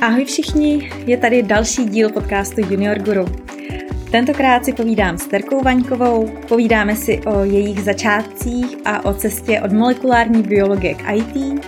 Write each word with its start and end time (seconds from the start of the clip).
Ahoj 0.00 0.24
všichni, 0.24 0.90
je 1.06 1.16
tady 1.16 1.42
další 1.42 1.84
díl 1.84 2.10
podcastu 2.10 2.60
Junior 2.70 2.98
Guru. 2.98 3.24
Tentokrát 4.10 4.64
si 4.64 4.72
povídám 4.72 5.18
s 5.18 5.26
Terkou 5.26 5.62
Vaňkovou, 5.62 6.28
povídáme 6.48 6.96
si 6.96 7.20
o 7.26 7.44
jejich 7.44 7.82
začátcích 7.82 8.76
a 8.84 9.04
o 9.04 9.14
cestě 9.14 9.60
od 9.60 9.72
molekulární 9.72 10.42
biologie 10.42 10.94
k 10.94 11.12
IT 11.12 11.64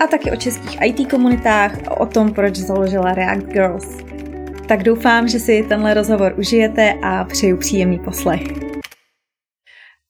a 0.00 0.06
taky 0.06 0.30
o 0.30 0.36
českých 0.36 0.78
IT 0.82 1.10
komunitách 1.10 1.78
a 1.88 2.00
o 2.00 2.06
tom, 2.06 2.32
proč 2.32 2.56
založila 2.56 3.14
React 3.14 3.46
Girls. 3.46 3.96
Tak 4.68 4.82
doufám, 4.82 5.28
že 5.28 5.40
si 5.40 5.64
tenhle 5.68 5.94
rozhovor 5.94 6.34
užijete 6.38 6.94
a 7.02 7.24
přeju 7.24 7.56
příjemný 7.56 7.98
poslech. 7.98 8.67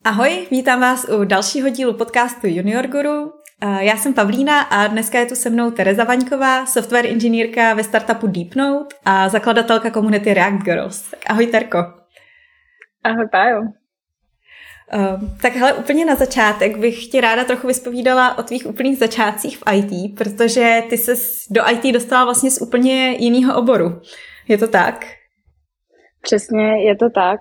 Ahoj, 0.09 0.47
vítám 0.51 0.81
vás 0.81 1.07
u 1.09 1.25
dalšího 1.25 1.69
dílu 1.69 1.95
podcastu 1.95 2.47
Junior 2.47 2.87
Guru. 2.87 3.33
Já 3.81 3.97
jsem 3.97 4.15
Pavlína 4.15 4.61
a 4.61 4.87
dneska 4.87 5.19
je 5.19 5.27
tu 5.27 5.35
se 5.35 5.51
mnou 5.51 5.71
Tereza 5.71 6.05
Vaňková, 6.05 6.67
software 6.67 7.07
inženýrka 7.07 7.75
ve 7.75 7.85
startupu 7.85 8.27
DeepNote 8.27 8.97
a 9.05 9.29
zakladatelka 9.29 9.91
komunity 9.91 10.35
React 10.35 10.63
Girls. 10.63 11.11
Tak 11.11 11.21
ahoj 11.27 11.47
Terko. 11.47 11.79
Ahoj 13.05 13.29
Pájo. 13.33 13.61
Uh, 13.61 15.39
tak 15.43 15.57
hele, 15.57 15.73
úplně 15.73 16.05
na 16.05 16.15
začátek 16.15 16.77
bych 16.77 17.07
ti 17.07 17.21
ráda 17.21 17.45
trochu 17.45 17.67
vyspovídala 17.67 18.39
o 18.39 18.43
tvých 18.43 18.67
úplných 18.67 18.99
začátcích 18.99 19.59
v 19.59 19.63
IT, 19.75 20.19
protože 20.19 20.83
ty 20.91 20.99
se 20.99 21.15
do 21.51 21.63
IT 21.71 21.95
dostala 21.95 22.25
vlastně 22.25 22.51
z 22.51 22.63
úplně 22.63 23.17
jiného 23.19 23.59
oboru. 23.59 24.01
Je 24.49 24.59
to 24.59 24.69
tak? 24.69 25.18
Přesně, 26.21 26.83
je 26.85 26.97
to 26.97 27.11
tak. 27.11 27.41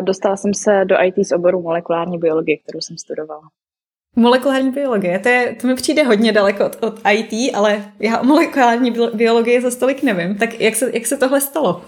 Dostala 0.00 0.36
jsem 0.36 0.54
se 0.54 0.84
do 0.84 0.96
IT 1.02 1.26
z 1.26 1.32
oboru 1.32 1.62
molekulární 1.62 2.18
biologie, 2.18 2.58
kterou 2.58 2.80
jsem 2.80 2.98
studovala. 2.98 3.42
Molekulární 4.16 4.70
biologie, 4.70 5.18
to, 5.18 5.28
je, 5.28 5.56
to 5.60 5.66
mi 5.66 5.74
přijde 5.74 6.02
hodně 6.02 6.32
daleko 6.32 6.66
od, 6.66 6.82
od 6.82 7.00
IT, 7.12 7.54
ale 7.54 7.92
já 8.00 8.20
o 8.20 8.24
molekulární 8.24 8.90
biologii 9.14 9.60
za 9.60 9.70
stolik 9.70 10.02
nevím. 10.02 10.38
Tak 10.38 10.60
jak 10.60 10.74
se, 10.74 10.90
jak 10.94 11.06
se 11.06 11.16
tohle 11.16 11.40
stalo? 11.40 11.84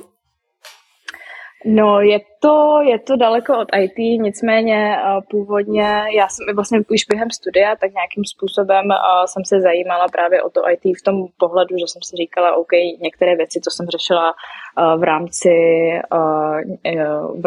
No, 1.64 2.00
je 2.00 2.20
to, 2.40 2.80
je 2.82 2.98
to 2.98 3.16
daleko 3.16 3.58
od 3.58 3.68
IT, 3.76 3.98
nicméně 3.98 4.96
uh, 4.96 5.22
původně, 5.30 6.02
já 6.16 6.28
jsem 6.28 6.46
vlastně 6.54 6.78
už 6.88 7.04
během 7.10 7.30
studia, 7.30 7.76
tak 7.76 7.92
nějakým 7.92 8.24
způsobem 8.24 8.86
uh, 8.86 8.96
jsem 9.26 9.44
se 9.44 9.60
zajímala 9.60 10.06
právě 10.12 10.42
o 10.42 10.50
to 10.50 10.60
IT 10.70 10.98
v 10.98 11.02
tom 11.02 11.26
pohledu, 11.38 11.78
že 11.78 11.86
jsem 11.86 12.02
si 12.02 12.16
říkala, 12.16 12.56
OK, 12.56 12.72
některé 13.00 13.36
věci, 13.36 13.60
co 13.60 13.70
jsem 13.70 13.86
řešila 13.86 14.32
uh, 14.32 15.00
v 15.00 15.02
rámci, 15.02 15.54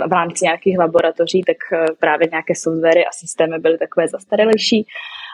v 0.07 0.11
rámci 0.11 0.45
nějakých 0.45 0.79
laboratoří, 0.79 1.43
tak 1.43 1.57
právě 1.99 2.27
nějaké 2.31 2.55
softwary 2.55 3.05
a 3.05 3.11
systémy 3.11 3.59
byly 3.59 3.77
takové 3.77 4.07
zastaralejší 4.07 4.87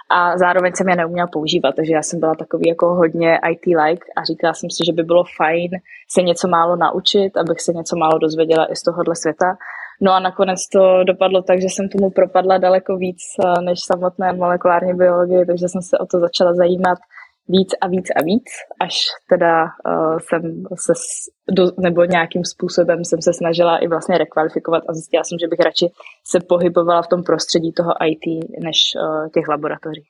a 0.10 0.38
zároveň 0.38 0.72
jsem 0.76 0.90
je 0.90 0.96
neuměla 0.96 1.28
používat, 1.28 1.76
takže 1.76 1.94
já 1.94 2.02
jsem 2.02 2.20
byla 2.20 2.36
takový 2.36 2.70
jako 2.70 2.96
hodně 2.96 3.40
IT-like 3.52 4.06
a 4.18 4.24
říkala 4.24 4.54
jsem 4.54 4.70
si, 4.70 4.86
že 4.86 4.94
by 4.94 5.04
bylo 5.04 5.24
fajn 5.38 5.72
se 6.10 6.22
něco 6.22 6.48
málo 6.48 6.76
naučit, 6.76 7.38
abych 7.38 7.62
se 7.62 7.74
něco 7.74 7.96
málo 7.96 8.20
dozvěděla 8.20 8.72
i 8.72 8.76
z 8.76 8.84
tohohle 8.84 9.16
světa. 9.16 9.58
No 10.02 10.14
a 10.14 10.20
nakonec 10.20 10.68
to 10.70 11.04
dopadlo 11.04 11.42
tak, 11.42 11.62
že 11.62 11.68
jsem 11.70 11.90
tomu 11.90 12.10
propadla 12.10 12.58
daleko 12.58 12.98
víc 12.98 13.18
eh, 13.40 13.62
než 13.62 13.80
samotné 13.92 14.34
molekulární 14.34 14.94
biologie, 14.94 15.46
takže 15.46 15.68
jsem 15.68 15.82
se 15.82 15.98
o 15.98 16.06
to 16.06 16.20
začala 16.20 16.54
zajímat 16.54 16.98
víc 17.50 17.70
a 17.82 17.88
víc 17.88 18.08
a 18.16 18.24
víc, 18.24 18.50
až 18.80 18.96
teda 19.30 19.64
uh, 19.64 20.18
jsem 20.20 20.42
se, 20.76 20.94
do, 21.52 21.64
nebo 21.80 22.04
nějakým 22.04 22.46
způsobem 22.46 23.06
jsem 23.06 23.22
se 23.22 23.34
snažila 23.34 23.78
i 23.78 23.88
vlastně 23.88 24.18
rekvalifikovat 24.18 24.84
a 24.90 24.94
zjistila 24.94 25.24
jsem, 25.24 25.38
že 25.42 25.48
bych 25.48 25.60
radši 25.60 25.88
se 26.26 26.40
pohybovala 26.40 27.02
v 27.02 27.08
tom 27.08 27.24
prostředí 27.24 27.74
toho 27.74 27.92
IT, 28.06 28.26
než 28.64 28.78
uh, 28.96 29.30
těch 29.34 29.48
laboratoří. 29.48 30.06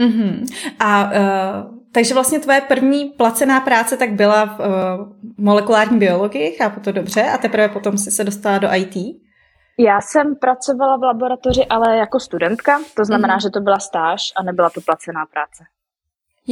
Mm-hmm. 0.00 0.44
A 0.80 1.04
uh, 1.04 1.80
takže 1.92 2.14
vlastně 2.14 2.40
tvoje 2.40 2.60
první 2.60 3.04
placená 3.04 3.60
práce 3.60 3.96
tak 3.96 4.12
byla 4.12 4.46
v 4.46 4.58
uh, 4.58 4.66
molekulární 5.38 5.98
biologii, 5.98 6.50
chápu 6.50 6.80
to 6.80 6.92
dobře, 6.92 7.22
a 7.22 7.38
teprve 7.38 7.68
potom 7.68 7.98
si 7.98 8.10
se 8.10 8.24
dostala 8.24 8.58
do 8.58 8.68
IT? 8.74 8.96
Já 9.78 10.00
jsem 10.00 10.36
pracovala 10.36 10.96
v 10.96 11.02
laboratoři, 11.02 11.66
ale 11.66 11.96
jako 11.96 12.20
studentka, 12.20 12.78
to 12.96 13.04
znamená, 13.04 13.38
mm-hmm. 13.38 13.42
že 13.42 13.50
to 13.50 13.60
byla 13.60 13.78
stáž 13.78 14.20
a 14.36 14.42
nebyla 14.42 14.70
to 14.70 14.80
placená 14.80 15.26
práce. 15.26 15.64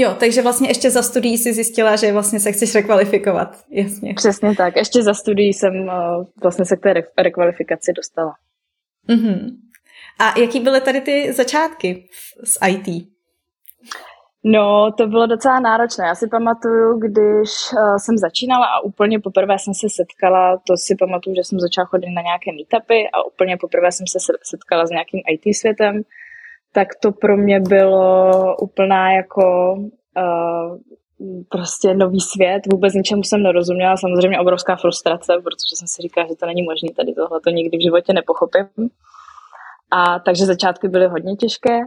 Jo, 0.00 0.16
takže 0.18 0.42
vlastně 0.42 0.68
ještě 0.70 0.90
za 0.90 1.02
studií 1.02 1.38
si 1.38 1.52
zjistila, 1.52 1.96
že 1.96 2.12
vlastně 2.12 2.40
se 2.40 2.52
chceš 2.52 2.74
rekvalifikovat, 2.74 3.64
jasně. 3.70 4.14
Přesně 4.14 4.54
tak, 4.56 4.76
ještě 4.76 5.02
za 5.02 5.14
studií 5.14 5.52
jsem 5.52 5.74
uh, 5.74 6.24
vlastně 6.42 6.64
se 6.64 6.76
k 6.76 6.80
té 6.80 6.94
rekvalifikaci 7.18 7.92
dostala. 7.92 8.34
Uh-huh. 9.08 9.56
A 10.18 10.38
jaký 10.40 10.60
byly 10.60 10.80
tady 10.80 11.00
ty 11.00 11.32
začátky 11.32 12.08
s 12.44 12.58
IT? 12.68 13.08
No, 14.44 14.92
to 14.92 15.06
bylo 15.06 15.26
docela 15.26 15.60
náročné. 15.60 16.06
Já 16.06 16.14
si 16.14 16.28
pamatuju, 16.28 16.98
když 16.98 17.50
uh, 17.72 17.96
jsem 17.96 18.18
začínala 18.18 18.66
a 18.66 18.80
úplně 18.80 19.20
poprvé 19.20 19.58
jsem 19.58 19.74
se 19.74 19.88
setkala, 19.88 20.56
to 20.66 20.76
si 20.76 20.96
pamatuju, 20.98 21.36
že 21.36 21.44
jsem 21.44 21.60
začala 21.60 21.86
chodit 21.86 22.10
na 22.10 22.22
nějaké 22.22 22.50
meetupy 22.52 23.08
a 23.12 23.26
úplně 23.26 23.56
poprvé 23.56 23.92
jsem 23.92 24.06
se 24.06 24.18
setkala 24.42 24.86
s 24.86 24.90
nějakým 24.90 25.20
IT 25.28 25.56
světem 25.56 26.02
tak 26.72 26.88
to 27.02 27.12
pro 27.12 27.36
mě 27.36 27.60
bylo 27.60 28.56
úplná 28.56 29.12
jako 29.12 29.74
uh, 30.16 30.78
prostě 31.48 31.94
nový 31.94 32.20
svět, 32.20 32.62
vůbec 32.72 32.94
ničemu 32.94 33.22
jsem 33.22 33.42
nerozuměla, 33.42 33.96
samozřejmě 33.96 34.38
obrovská 34.38 34.76
frustrace, 34.76 35.32
protože 35.32 35.74
jsem 35.74 35.88
si 35.88 36.02
říkala, 36.02 36.26
že 36.26 36.34
to 36.34 36.46
není 36.46 36.62
možné, 36.62 36.88
tady 36.96 37.12
tohle 37.14 37.40
to 37.40 37.50
nikdy 37.50 37.78
v 37.78 37.82
životě 37.82 38.12
nepochopím. 38.12 38.66
A 39.90 40.18
takže 40.18 40.46
začátky 40.46 40.88
byly 40.88 41.06
hodně 41.06 41.36
těžké. 41.36 41.78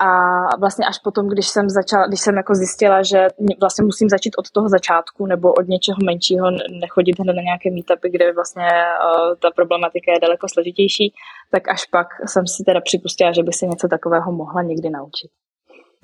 A 0.00 0.10
vlastně 0.56 0.86
až 0.86 0.98
potom, 0.98 1.28
když 1.28 1.48
jsem 1.48 1.70
začala, 1.70 2.06
když 2.06 2.20
jsem 2.20 2.36
jako 2.36 2.54
zjistila, 2.54 3.02
že 3.02 3.28
vlastně 3.60 3.84
musím 3.84 4.08
začít 4.08 4.34
od 4.38 4.50
toho 4.50 4.68
začátku 4.68 5.26
nebo 5.26 5.52
od 5.52 5.68
něčeho 5.68 5.98
menšího, 6.04 6.50
nechodit 6.80 7.18
hned 7.18 7.32
na 7.32 7.42
nějaké 7.42 7.70
meetupy, 7.70 8.08
kde 8.10 8.32
vlastně 8.32 8.62
uh, 8.62 9.34
ta 9.42 9.50
problematika 9.56 10.12
je 10.12 10.20
daleko 10.20 10.46
složitější, 10.48 11.12
tak 11.50 11.68
až 11.68 11.84
pak 11.86 12.06
jsem 12.26 12.46
si 12.46 12.64
teda 12.64 12.80
připustila, 12.80 13.32
že 13.32 13.42
by 13.42 13.52
se 13.52 13.66
něco 13.66 13.88
takového 13.88 14.32
mohla 14.32 14.62
někdy 14.62 14.90
naučit. 14.90 15.30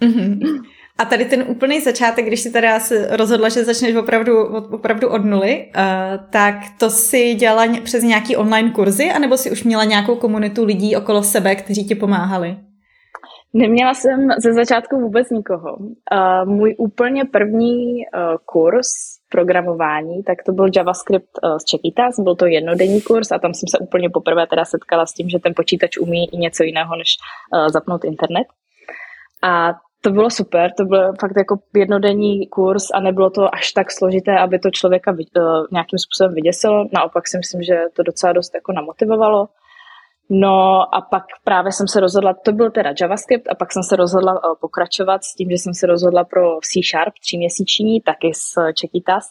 Mm-hmm. 0.03 0.63
A 0.99 1.05
tady 1.05 1.25
ten 1.25 1.45
úplný 1.49 1.81
začátek, 1.81 2.27
když 2.27 2.41
si 2.41 2.51
teda 2.51 2.79
rozhodla, 3.11 3.49
že 3.49 3.65
začneš 3.65 3.95
opravdu, 3.95 4.57
opravdu 4.57 5.09
od 5.09 5.25
nuly, 5.25 5.73
uh, 5.77 6.27
tak 6.31 6.55
to 6.79 6.91
si 6.91 7.35
dělala 7.35 7.81
přes 7.85 8.03
nějaký 8.03 8.37
online 8.37 8.71
kurzy, 8.71 9.11
anebo 9.11 9.37
si 9.37 9.51
už 9.51 9.65
měla 9.65 9.85
nějakou 9.85 10.17
komunitu 10.17 10.65
lidí 10.65 10.97
okolo 10.97 11.23
sebe, 11.23 11.55
kteří 11.57 11.85
ti 11.85 11.95
pomáhali? 11.95 12.57
Neměla 13.55 13.95
jsem 13.95 14.29
ze 14.39 14.53
začátku 14.53 15.01
vůbec 15.01 15.31
nikoho. 15.31 15.77
Uh, 15.77 16.45
můj 16.45 16.75
úplně 16.79 17.25
první 17.25 17.97
uh, 17.97 18.37
kurz 18.45 18.89
programování, 19.29 20.23
tak 20.23 20.43
to 20.47 20.53
byl 20.53 20.67
JavaScript 20.77 21.31
uh, 21.43 21.57
z 21.57 21.65
Čekitas, 21.65 22.21
byl 22.21 22.35
to 22.35 22.47
jednodenní 22.47 23.03
kurz 23.03 23.33
a 23.33 23.39
tam 23.39 23.55
jsem 23.55 23.69
se 23.69 23.79
úplně 23.79 24.11
poprvé 24.11 24.47
teda 24.47 24.65
setkala 24.65 25.07
s 25.07 25.13
tím, 25.13 25.29
že 25.29 25.39
ten 25.39 25.53
počítač 25.57 25.99
umí 25.99 26.35
i 26.35 26.37
něco 26.37 26.63
jiného, 26.63 26.97
než 26.97 27.09
uh, 27.55 27.69
zapnout 27.69 28.05
internet. 28.05 28.47
A 29.43 29.73
to 30.01 30.11
bylo 30.11 30.31
super, 30.31 30.71
to 30.79 30.85
byl 30.85 31.13
fakt 31.21 31.37
jako 31.37 31.59
jednodenní 31.77 32.47
kurz 32.47 32.91
a 32.95 33.01
nebylo 33.01 33.31
to 33.31 33.55
až 33.55 33.73
tak 33.73 33.91
složité, 33.91 34.39
aby 34.39 34.59
to 34.59 34.71
člověka 34.71 35.11
uh, 35.11 35.17
nějakým 35.73 35.99
způsobem 35.99 36.35
vyděsilo. 36.35 36.87
Naopak 36.93 37.29
si 37.29 37.39
myslím, 37.39 37.63
že 37.63 37.75
to 37.93 38.03
docela 38.03 38.33
dost 38.33 38.55
jako 38.55 38.73
namotivovalo. 38.73 39.49
No 40.35 40.83
a 40.95 41.01
pak 41.01 41.25
právě 41.45 41.73
jsem 41.73 41.89
se 41.89 42.01
rozhodla, 42.01 42.35
to 42.45 42.53
byl 42.53 42.71
teda 42.71 42.95
JavaScript 43.01 43.49
a 43.49 43.55
pak 43.55 43.73
jsem 43.73 43.83
se 43.83 43.97
rozhodla 43.97 44.33
uh, 44.33 44.55
pokračovat 44.61 45.25
s 45.25 45.35
tím, 45.35 45.51
že 45.51 45.57
jsem 45.57 45.75
se 45.75 45.87
rozhodla 45.87 46.25
pro 46.25 46.59
C 46.61 46.81
Sharp 46.91 47.15
tříměsíční, 47.21 48.01
taky 48.01 48.33
s 48.35 48.73
Čekitas 48.75 49.25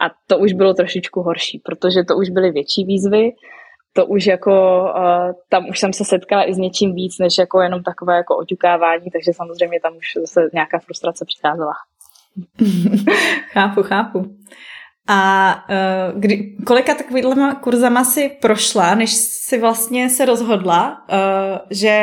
a 0.00 0.04
to 0.26 0.38
už 0.38 0.52
bylo 0.52 0.74
trošičku 0.74 1.22
horší, 1.22 1.58
protože 1.64 2.04
to 2.04 2.16
už 2.16 2.30
byly 2.30 2.50
větší 2.50 2.84
výzvy, 2.84 3.30
to 3.92 4.06
už 4.06 4.26
jako, 4.26 4.82
uh, 4.96 5.32
tam 5.48 5.68
už 5.68 5.78
jsem 5.78 5.92
se 5.92 6.04
setkala 6.04 6.48
i 6.48 6.54
s 6.54 6.58
něčím 6.58 6.94
víc, 6.94 7.18
než 7.18 7.38
jako 7.38 7.60
jenom 7.60 7.82
takové 7.82 8.16
jako 8.16 8.36
oťukávání, 8.36 9.10
takže 9.10 9.32
samozřejmě 9.32 9.80
tam 9.80 9.96
už 9.96 10.06
zase 10.20 10.40
nějaká 10.52 10.78
frustrace 10.78 11.24
přicházela. 11.24 11.72
chápu, 13.52 13.82
chápu. 13.82 14.36
A 15.08 15.54
uh, 15.54 16.20
kdy, 16.20 16.56
kolika 16.66 16.94
takovýhlema 16.94 17.54
kurzama 17.54 18.04
si 18.04 18.28
prošla, 18.28 18.94
než 18.94 19.12
si 19.14 19.58
vlastně 19.58 20.10
se 20.10 20.24
rozhodla, 20.24 21.06
uh, 21.12 21.58
že, 21.70 21.98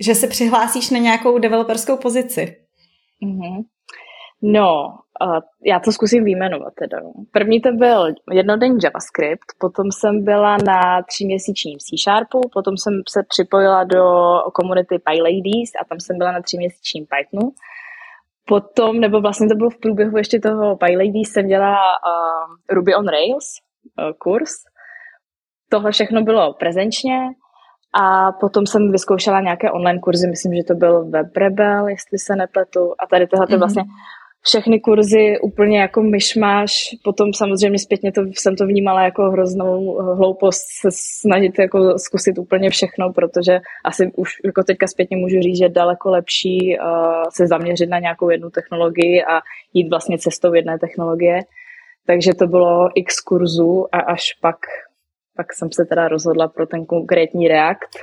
že 0.00 0.14
se 0.14 0.26
přihlásíš 0.26 0.90
na 0.90 0.98
nějakou 0.98 1.38
developerskou 1.38 1.96
pozici? 1.96 2.56
Mm-hmm. 3.24 3.64
No, 4.42 4.84
uh, 5.24 5.38
já 5.66 5.80
to 5.80 5.92
zkusím 5.92 6.24
vyjmenovat 6.24 6.72
teda. 6.78 7.00
No. 7.00 7.12
První 7.32 7.60
to 7.60 7.72
byl 7.72 8.14
jednodenní 8.32 8.78
JavaScript, 8.84 9.46
potom 9.58 9.86
jsem 9.92 10.24
byla 10.24 10.56
na 10.56 11.02
tříměsíčním 11.02 11.78
C 11.78 11.96
Sharpu, 12.04 12.40
potom 12.52 12.76
jsem 12.76 12.92
se 13.08 13.22
připojila 13.28 13.84
do 13.84 14.04
komunity 14.54 14.98
PyLadies 14.98 15.70
a 15.80 15.84
tam 15.88 16.00
jsem 16.00 16.18
byla 16.18 16.32
na 16.32 16.42
tříměsíčním 16.42 17.06
Pythonu. 17.06 17.52
Potom, 18.52 19.00
nebo 19.00 19.20
vlastně 19.20 19.48
to 19.48 19.54
bylo 19.54 19.70
v 19.70 19.80
průběhu 19.84 20.16
ještě 20.16 20.40
toho 20.40 20.76
PyLadies, 20.76 21.28
jsem 21.32 21.46
dělala 21.46 21.76
uh, 21.76 22.74
Ruby 22.76 22.94
on 22.94 23.06
Rails 23.08 23.46
uh, 23.54 24.10
kurz. 24.24 24.50
Tohle 25.70 25.90
všechno 25.92 26.22
bylo 26.22 26.54
prezenčně 26.62 27.16
A 28.02 28.32
potom 28.32 28.66
jsem 28.66 28.92
vyzkoušela 28.92 29.40
nějaké 29.40 29.70
online 29.70 30.00
kurzy, 30.00 30.26
myslím, 30.28 30.52
že 30.54 30.64
to 30.68 30.74
byl 30.74 30.94
WebRebel, 31.10 31.88
jestli 31.88 32.18
se 32.18 32.36
nepletu. 32.36 32.82
A 33.00 33.06
tady 33.10 33.26
tyhle 33.26 33.46
mm-hmm. 33.46 33.58
vlastně 33.58 33.82
všechny 34.42 34.80
kurzy 34.80 35.38
úplně 35.42 35.80
jako 35.80 36.02
myšmáš. 36.02 36.72
Potom 37.04 37.32
samozřejmě 37.32 37.78
zpětně 37.78 38.12
to, 38.12 38.22
jsem 38.34 38.56
to 38.56 38.66
vnímala 38.66 39.02
jako 39.02 39.30
hroznou 39.30 39.94
hloupost 39.94 40.62
se 40.80 40.88
snažit 40.92 41.58
jako 41.58 41.98
zkusit 41.98 42.38
úplně 42.38 42.70
všechno, 42.70 43.12
protože 43.12 43.58
asi 43.84 44.10
už 44.16 44.30
jako 44.44 44.62
teďka 44.64 44.86
zpětně 44.86 45.16
můžu 45.16 45.40
říct, 45.40 45.58
že 45.58 45.68
daleko 45.68 46.10
lepší 46.10 46.78
uh, 46.78 46.84
se 47.32 47.46
zaměřit 47.46 47.86
na 47.86 47.98
nějakou 47.98 48.30
jednu 48.30 48.50
technologii 48.50 49.22
a 49.24 49.40
jít 49.74 49.90
vlastně 49.90 50.18
cestou 50.18 50.54
jedné 50.54 50.78
technologie. 50.78 51.40
Takže 52.06 52.34
to 52.34 52.46
bylo 52.46 52.88
x 52.94 53.20
kurzů 53.20 53.86
a 53.92 53.98
až 53.98 54.22
pak 54.40 54.56
pak 55.36 55.52
jsem 55.52 55.68
se 55.72 55.84
teda 55.84 56.08
rozhodla 56.08 56.48
pro 56.48 56.66
ten 56.66 56.86
konkrétní 56.86 57.48
React, 57.48 57.96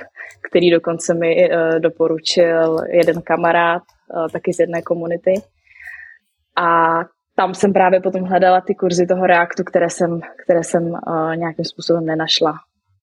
který 0.50 0.70
dokonce 0.70 1.14
mi 1.14 1.50
uh, 1.50 1.78
doporučil 1.78 2.76
jeden 2.90 3.22
kamarád, 3.22 3.82
uh, 4.14 4.28
taky 4.28 4.52
z 4.52 4.58
jedné 4.58 4.82
komunity. 4.82 5.34
A 6.62 6.98
tam 7.36 7.54
jsem 7.54 7.72
právě 7.72 8.00
potom 8.00 8.22
hledala 8.22 8.60
ty 8.60 8.74
kurzy 8.74 9.06
toho 9.06 9.26
Reactu, 9.26 9.64
které 9.64 9.90
jsem, 9.90 10.20
které 10.44 10.62
jsem 10.62 10.82
uh, 10.82 11.36
nějakým 11.36 11.64
způsobem 11.64 12.06
nenašla. 12.06 12.50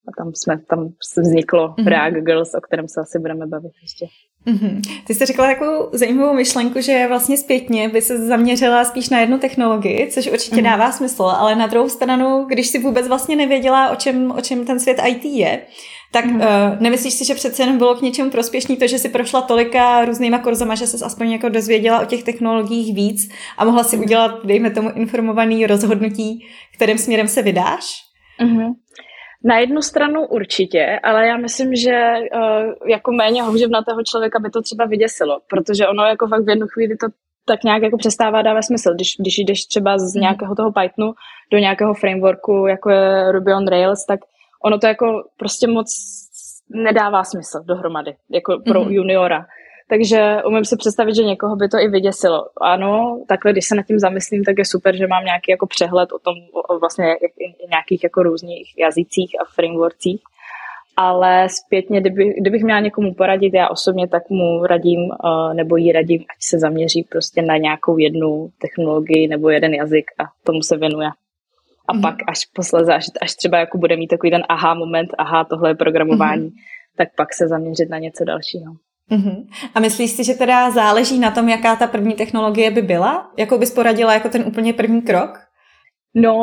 A 0.07 0.11
tam 0.17 0.31
jsme, 0.33 0.57
tam 0.69 0.89
vzniklo 1.17 1.67
mm-hmm. 1.67 1.87
React 1.87 2.17
Girls, 2.17 2.53
o 2.57 2.61
kterém 2.61 2.87
se 2.87 3.01
asi 3.01 3.19
budeme 3.19 3.47
bavit 3.47 3.71
ještě. 3.81 4.05
Mm-hmm. 4.47 4.81
Ty 5.07 5.13
jsi 5.13 5.25
řekla 5.25 5.45
takovou 5.45 5.89
zajímavou 5.91 6.33
myšlenku, 6.33 6.81
že 6.81 7.07
vlastně 7.07 7.37
zpětně 7.37 7.89
by 7.89 8.01
se 8.01 8.27
zaměřila 8.27 8.85
spíš 8.85 9.09
na 9.09 9.19
jednu 9.19 9.37
technologii, 9.37 10.07
což 10.11 10.27
určitě 10.27 10.55
mm-hmm. 10.55 10.63
dává 10.63 10.91
smysl, 10.91 11.23
ale 11.23 11.55
na 11.55 11.67
druhou 11.67 11.89
stranu, 11.89 12.45
když 12.47 12.67
si 12.67 12.79
vůbec 12.79 13.07
vlastně 13.07 13.35
nevěděla, 13.35 13.89
o 13.89 13.95
čem, 13.95 14.31
o 14.37 14.41
čem 14.41 14.65
ten 14.65 14.79
svět 14.79 15.01
IT 15.07 15.25
je, 15.25 15.61
tak 16.11 16.25
mm-hmm. 16.25 16.73
uh, 16.73 16.81
nemyslíš 16.81 17.13
si, 17.13 17.25
že 17.25 17.35
přece 17.35 17.63
jenom 17.63 17.77
bylo 17.77 17.95
k 17.95 18.01
něčemu 18.01 18.31
prospěšný 18.31 18.77
to, 18.77 18.87
že 18.87 18.99
si 18.99 19.09
prošla 19.09 19.41
tolika 19.41 20.05
různýma 20.05 20.39
kurzama, 20.39 20.75
že 20.75 20.87
se 20.87 21.05
aspoň 21.05 21.31
jako 21.31 21.49
dozvěděla 21.49 22.01
o 22.01 22.05
těch 22.05 22.23
technologiích 22.23 22.95
víc 22.95 23.29
a 23.57 23.65
mohla 23.65 23.83
si 23.83 23.97
udělat, 23.97 24.45
dejme 24.45 24.69
tomu, 24.69 24.91
informovaný 24.95 25.67
rozhodnutí, 25.67 26.45
kterým 26.75 26.97
směrem 26.97 27.27
se 27.27 27.41
vydáš? 27.41 27.85
Mm-hmm. 28.41 28.73
Na 29.45 29.57
jednu 29.57 29.81
stranu 29.81 30.27
určitě, 30.27 30.99
ale 31.03 31.27
já 31.27 31.37
myslím, 31.37 31.75
že 31.75 32.13
uh, 32.35 32.89
jako 32.89 33.11
méně 33.11 33.43
houževnatého 33.43 34.03
člověka 34.03 34.39
by 34.39 34.49
to 34.49 34.61
třeba 34.61 34.85
vyděsilo, 34.85 35.39
protože 35.49 35.87
ono 35.87 36.03
jako 36.03 36.27
fakt 36.27 36.45
v 36.45 36.49
jednu 36.49 36.67
chvíli 36.67 36.97
to 36.97 37.07
tak 37.47 37.63
nějak 37.63 37.81
jako 37.83 37.97
přestává 37.97 38.41
dávat 38.41 38.61
smysl. 38.61 38.93
Když, 38.93 39.15
když 39.19 39.37
jdeš 39.37 39.65
třeba 39.65 39.97
z 39.97 40.15
mhm. 40.15 40.21
nějakého 40.21 40.55
toho 40.55 40.71
Pythonu 40.71 41.13
do 41.51 41.57
nějakého 41.57 41.93
frameworku, 41.93 42.67
jako 42.67 42.89
je 42.89 43.31
Ruby 43.31 43.53
on 43.53 43.67
Rails, 43.67 44.05
tak 44.05 44.19
ono 44.63 44.79
to 44.79 44.87
jako 44.87 45.05
prostě 45.37 45.67
moc 45.67 45.87
nedává 46.69 47.23
smysl 47.23 47.63
dohromady, 47.65 48.15
jako 48.29 48.61
pro 48.65 48.81
mm-hmm. 48.81 48.91
juniora. 48.91 49.45
Takže 49.89 50.37
umím 50.47 50.65
si 50.65 50.77
představit, 50.77 51.15
že 51.15 51.23
někoho 51.23 51.55
by 51.55 51.67
to 51.67 51.77
i 51.77 51.87
vyděsilo. 51.87 52.45
Ano, 52.61 53.23
takhle, 53.27 53.51
když 53.51 53.67
se 53.67 53.75
nad 53.75 53.85
tím 53.85 53.99
zamyslím, 53.99 54.43
tak 54.43 54.57
je 54.57 54.65
super, 54.65 54.95
že 54.95 55.07
mám 55.07 55.25
nějaký 55.25 55.51
jako 55.51 55.67
přehled 55.67 56.11
o 56.11 56.19
tom, 56.19 56.35
o 56.69 56.79
vlastně 56.79 57.05
nějakých 57.69 58.03
jako 58.03 58.23
různých 58.23 58.77
jazycích 58.77 59.31
a 59.41 59.45
frameworkcích. 59.55 60.21
Ale 60.97 61.47
zpětně, 61.49 62.01
kdyby, 62.01 62.33
kdybych 62.41 62.63
měla 62.63 62.79
někomu 62.79 63.13
poradit, 63.13 63.53
já 63.53 63.69
osobně 63.69 64.07
tak 64.07 64.29
mu 64.29 64.65
radím, 64.65 64.99
uh, 64.99 65.53
nebo 65.53 65.77
jí 65.77 65.91
radím, 65.91 66.21
ať 66.21 66.37
se 66.39 66.59
zaměří 66.59 67.03
prostě 67.11 67.41
na 67.41 67.57
nějakou 67.57 67.97
jednu 67.97 68.49
technologii 68.61 69.27
nebo 69.27 69.49
jeden 69.49 69.73
jazyk 69.73 70.05
a 70.19 70.23
tomu 70.43 70.61
se 70.61 70.77
věnuje. 70.77 71.09
A 71.87 71.93
mm. 71.93 72.01
pak 72.01 72.15
až 72.27 72.45
posledně, 72.55 72.93
až, 72.93 73.05
až 73.21 73.35
třeba 73.35 73.57
jako 73.57 73.77
bude 73.77 73.97
mít 73.97 74.07
takový 74.07 74.31
ten 74.31 74.43
aha 74.49 74.73
moment, 74.73 75.09
aha, 75.17 75.43
tohle 75.43 75.69
je 75.69 75.75
programování, 75.75 76.43
mm. 76.43 76.51
tak 76.97 77.07
pak 77.17 77.33
se 77.33 77.47
zaměřit 77.47 77.89
na 77.89 77.99
něco 77.99 78.23
dalšího. 78.23 78.73
Uh-huh. 79.11 79.47
A 79.75 79.79
myslíš 79.79 80.11
si, 80.11 80.23
že 80.23 80.33
teda 80.33 80.71
záleží 80.71 81.19
na 81.19 81.31
tom, 81.31 81.49
jaká 81.49 81.75
ta 81.75 81.87
první 81.87 82.13
technologie 82.13 82.71
by 82.71 82.81
byla? 82.81 83.31
Jakou 83.37 83.57
bys 83.57 83.71
poradila 83.71 84.13
jako 84.13 84.29
ten 84.29 84.43
úplně 84.47 84.73
první 84.73 85.01
krok? 85.01 85.45
No, 86.17 86.35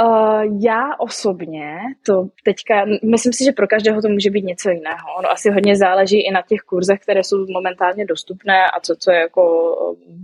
uh, 0.00 0.58
já 0.62 0.96
osobně 0.98 1.78
to 2.06 2.26
teďka, 2.44 2.84
myslím 3.10 3.32
si, 3.32 3.44
že 3.44 3.52
pro 3.52 3.66
každého 3.66 4.02
to 4.02 4.08
může 4.08 4.30
být 4.30 4.44
něco 4.44 4.70
jiného. 4.70 5.14
Ono 5.18 5.30
asi 5.30 5.50
hodně 5.50 5.76
záleží 5.76 6.26
i 6.26 6.30
na 6.30 6.42
těch 6.42 6.60
kurzech, 6.60 7.00
které 7.00 7.24
jsou 7.24 7.46
momentálně 7.52 8.04
dostupné 8.04 8.70
a 8.70 8.80
co, 8.80 8.96
co 8.96 9.10
je 9.10 9.18
jako 9.18 9.74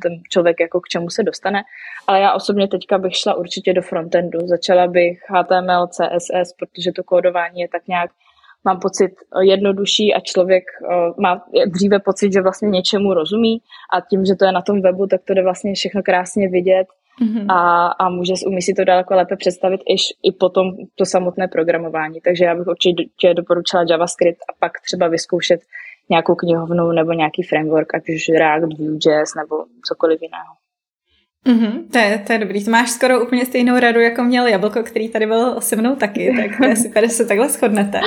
ten 0.03 0.13
člověk 0.31 0.61
jako 0.61 0.81
k 0.81 0.89
čemu 0.89 1.11
se 1.11 1.23
dostane. 1.23 1.63
Ale 2.07 2.21
já 2.21 2.33
osobně 2.33 2.69
teďka 2.69 2.99
bych 2.99 3.17
šla 3.17 3.35
určitě 3.35 3.73
do 3.73 3.83
frontendu. 3.83 4.39
Začala 4.47 4.87
bych 4.87 5.19
HTML, 5.29 5.87
CSS, 5.87 6.53
protože 6.59 6.93
to 6.93 7.05
kódování 7.05 7.61
je 7.61 7.69
tak 7.69 7.89
nějak 7.89 8.11
mám 8.65 8.81
pocit 8.81 9.13
eh, 9.13 9.45
jednodušší 9.45 10.15
a 10.15 10.21
člověk 10.21 10.65
uh, 10.83 11.23
má 11.23 11.43
dříve 11.67 11.99
pocit, 11.99 12.33
že 12.33 12.43
vlastně 12.43 12.69
něčemu 12.69 13.15
rozumí 13.15 13.63
a 13.95 14.01
tím, 14.01 14.25
že 14.25 14.35
to 14.35 14.45
je 14.45 14.53
na 14.53 14.63
tom 14.63 14.83
webu, 14.83 15.07
tak 15.07 15.21
to 15.25 15.35
jde 15.35 15.43
vlastně 15.43 15.75
všechno 15.75 16.03
krásně 16.03 16.49
vidět 16.49 16.87
mm-hmm. 17.23 17.47
a, 17.53 17.87
a 17.87 18.09
může, 18.09 18.33
umí 18.47 18.63
si 18.63 18.75
to 18.75 18.85
daleko 18.85 19.15
lépe 19.15 19.37
představit 19.37 19.81
iž, 19.95 20.03
i 20.23 20.33
potom 20.33 20.73
to 20.95 21.05
samotné 21.05 21.49
programování. 21.49 22.21
Takže 22.21 22.45
já 22.45 22.55
bych 22.55 22.67
určitě 22.67 23.35
doporučila 23.35 23.85
JavaScript 23.91 24.41
a 24.51 24.53
pak 24.59 24.73
třeba 24.87 25.09
vyzkoušet 25.09 25.61
nějakou 26.11 26.35
knihovnu 26.35 26.93
nebo 26.93 27.13
nějaký 27.13 27.43
framework, 27.43 27.95
ať 27.95 28.03
už 28.09 28.29
React, 28.39 28.79
Vue.js 28.79 29.35
nebo 29.35 29.65
cokoliv 29.89 30.23
jiného. 30.23 30.53
Mm-hmm, 31.47 31.91
to, 31.93 31.99
je, 31.99 32.23
to 32.27 32.33
je 32.33 32.39
dobrý. 32.39 32.65
To 32.65 32.71
máš 32.71 32.91
skoro 32.91 33.25
úplně 33.25 33.47
stejnou 33.47 33.79
radu, 33.79 34.01
jako 34.01 34.23
měl 34.23 34.47
Jablko, 34.47 34.83
který 34.83 35.09
tady 35.09 35.27
byl 35.27 35.61
se 35.61 35.77
mnou 35.77 35.97
taky, 35.97 36.35
tak 36.37 36.59
to 36.59 36.65
je 36.65 36.77
super, 36.87 37.09
že 37.09 37.15
se 37.15 37.25
takhle 37.25 37.49
shodnete. 37.49 38.01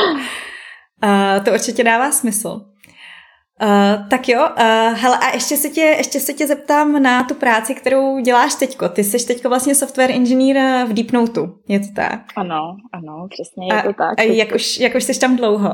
Uh, 1.03 1.43
to 1.45 1.51
určitě 1.51 1.83
dává 1.83 2.11
smysl. 2.11 2.65
Uh, 3.61 4.07
tak 4.09 4.29
jo, 4.29 4.39
uh, 4.41 4.93
hele, 4.97 5.17
a 5.17 5.33
ještě 5.33 5.57
se, 5.57 5.69
tě, 5.69 5.81
ještě 5.81 6.19
se 6.19 6.33
tě 6.33 6.47
zeptám 6.47 7.03
na 7.03 7.23
tu 7.23 7.33
práci, 7.33 7.75
kterou 7.75 8.19
děláš 8.19 8.55
teďko. 8.55 8.89
Ty 8.89 9.03
jsi 9.03 9.27
teďko 9.27 9.49
vlastně 9.49 9.75
software 9.75 10.11
engineer 10.11 10.87
v 10.87 10.93
Deepnote, 10.93 11.41
je 11.67 11.79
to 11.79 11.87
tak? 11.95 12.19
Ano, 12.35 12.75
ano, 12.93 13.27
přesně 13.29 13.75
je 13.75 13.83
to 13.83 13.93
tak. 13.93 14.19
A 14.19 14.21
jak 14.21 14.55
už, 14.55 14.79
jak 14.79 14.95
už 14.95 15.03
jsi 15.03 15.19
tam 15.19 15.35
dlouho? 15.35 15.69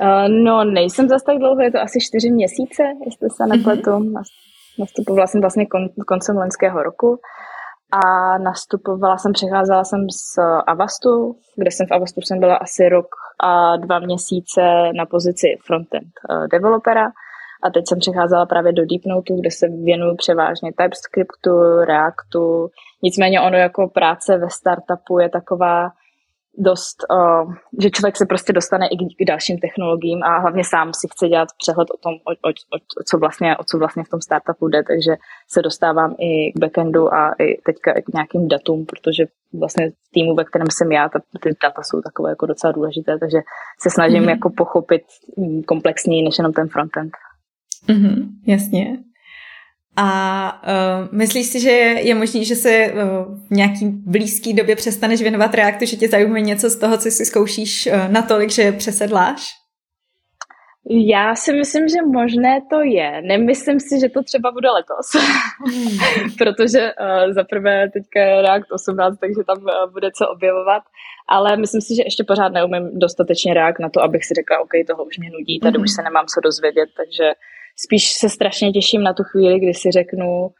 Uh, 0.00 0.28
no, 0.28 0.64
nejsem 0.64 1.08
zase 1.08 1.24
tak 1.24 1.38
dlouho, 1.38 1.60
je 1.60 1.72
to 1.72 1.78
asi 1.78 1.98
čtyři 2.00 2.30
měsíce, 2.30 2.82
jestli 3.04 3.28
se 3.36 3.46
nepletu. 3.46 3.90
Mm-hmm. 3.90 4.22
Nastupovala 4.78 5.26
jsem 5.26 5.40
vlastně 5.40 5.66
kon, 5.66 5.88
koncem 6.06 6.36
loňského 6.36 6.82
roku 6.82 7.20
a 7.92 8.38
nastupovala 8.38 9.16
jsem, 9.18 9.32
přecházela 9.32 9.84
jsem 9.84 10.00
z 10.10 10.38
Avastu, 10.66 11.36
kde 11.56 11.70
jsem 11.70 11.86
v 11.86 11.92
Avastu 11.92 12.20
jsem 12.20 12.40
byla 12.40 12.56
asi 12.56 12.88
rok 12.88 13.06
a 13.40 13.76
dva 13.76 13.98
měsíce 13.98 14.60
na 14.96 15.06
pozici 15.06 15.46
frontend 15.66 16.12
eh, 16.30 16.48
developera. 16.48 17.06
A 17.62 17.70
teď 17.70 17.84
jsem 17.88 17.98
přecházela 17.98 18.46
právě 18.46 18.72
do 18.72 18.82
Deepnote, 18.86 19.34
kde 19.40 19.50
se 19.50 19.68
věnuju 19.68 20.16
převážně 20.16 20.72
TypeScriptu, 20.72 21.50
Reactu, 21.84 22.68
nicméně 23.02 23.40
ono 23.40 23.56
jako 23.56 23.88
práce 23.88 24.38
ve 24.38 24.50
startupu 24.50 25.18
je 25.18 25.28
taková 25.28 25.90
dost, 26.58 26.96
uh, 27.10 27.54
že 27.82 27.90
člověk 27.90 28.16
se 28.16 28.26
prostě 28.26 28.52
dostane 28.52 28.86
i 28.88 28.96
k, 28.96 29.00
k 29.18 29.26
dalším 29.26 29.58
technologiím 29.58 30.22
a 30.22 30.38
hlavně 30.38 30.64
sám 30.64 30.94
si 30.94 31.08
chce 31.12 31.28
dělat 31.28 31.48
přehled 31.58 31.88
o 31.94 31.96
tom, 31.96 32.14
o, 32.14 32.48
o, 32.48 32.50
o, 32.50 32.76
o, 33.00 33.02
co, 33.04 33.18
vlastně, 33.18 33.56
o 33.56 33.64
co 33.64 33.78
vlastně 33.78 34.04
v 34.04 34.08
tom 34.08 34.20
startupu 34.20 34.68
jde, 34.68 34.82
takže 34.82 35.12
se 35.48 35.62
dostávám 35.62 36.14
i 36.18 36.52
k 36.52 36.58
backendu 36.58 37.14
a 37.14 37.32
i 37.38 37.60
teďka 37.66 37.92
i 37.92 38.02
k 38.02 38.12
nějakým 38.14 38.48
datům, 38.48 38.86
protože 38.86 39.24
vlastně 39.60 39.90
v 39.90 40.10
týmu, 40.14 40.34
ve 40.34 40.44
kterém 40.44 40.70
jsem 40.70 40.92
já, 40.92 41.08
ta, 41.08 41.18
ty 41.42 41.50
data 41.62 41.82
jsou 41.82 42.00
takové 42.00 42.30
jako 42.30 42.46
docela 42.46 42.72
důležité, 42.72 43.18
takže 43.18 43.38
se 43.80 43.90
snažím 43.90 44.22
mm-hmm. 44.22 44.30
jako 44.30 44.50
pochopit 44.50 45.02
komplexněji 45.66 46.22
než 46.22 46.38
jenom 46.38 46.52
ten 46.52 46.68
frontend. 46.68 47.12
Mm-hmm, 47.88 48.26
jasně. 48.46 48.98
A 50.00 50.62
uh, 50.62 51.18
myslíš 51.18 51.46
si, 51.46 51.60
že 51.60 51.70
je, 51.70 52.06
je 52.08 52.14
možný, 52.14 52.44
že 52.44 52.56
se 52.56 52.92
uh, 52.92 53.00
v 53.48 53.50
nějaký 53.50 53.86
blízké 54.06 54.52
době 54.52 54.76
přestaneš 54.76 55.22
věnovat 55.22 55.54
reaktu, 55.54 55.86
že 55.86 55.96
tě 55.96 56.08
zajímá 56.08 56.38
něco 56.38 56.70
z 56.70 56.78
toho, 56.78 56.98
co 56.98 57.10
si 57.10 57.24
zkoušíš 57.24 57.86
uh, 57.86 58.12
natolik, 58.12 58.50
že 58.50 58.72
přesedláš? 58.72 59.50
Já 60.90 61.34
si 61.34 61.52
myslím, 61.52 61.88
že 61.88 61.96
možné 62.12 62.60
to 62.70 62.80
je. 62.82 63.22
Nemyslím 63.22 63.80
si, 63.80 64.00
že 64.00 64.08
to 64.08 64.22
třeba 64.22 64.50
bude 64.52 64.68
letos, 64.70 65.08
protože 66.38 66.80
uh, 66.80 67.32
za 67.32 67.44
prvé 67.44 67.90
teďka 67.90 68.20
je 68.20 68.42
React 68.42 68.72
18, 68.72 69.18
takže 69.18 69.42
tam 69.46 69.58
uh, 69.58 69.92
bude 69.92 70.10
co 70.18 70.28
objevovat, 70.28 70.82
ale 71.28 71.56
myslím 71.56 71.80
si, 71.80 71.94
že 71.94 72.02
ještě 72.02 72.24
pořád 72.24 72.52
neumím 72.52 72.98
dostatečně 72.98 73.54
React 73.54 73.80
na 73.80 73.88
to, 73.88 74.02
abych 74.02 74.24
si 74.24 74.34
řekla, 74.34 74.60
OK, 74.60 74.72
toho 74.86 75.04
už 75.04 75.18
mě 75.18 75.30
nudí, 75.30 75.60
tady 75.60 75.78
mm-hmm. 75.78 75.82
už 75.82 75.92
se 75.92 76.02
nemám 76.02 76.26
co 76.26 76.40
dozvědět, 76.40 76.88
takže 76.96 77.26
spíš 77.84 78.12
se 78.12 78.28
strašně 78.28 78.72
těším 78.72 79.02
na 79.02 79.12
tu 79.12 79.22
chvíli, 79.22 79.60
kdy 79.60 79.74
si 79.74 79.90
řeknu 79.90 80.50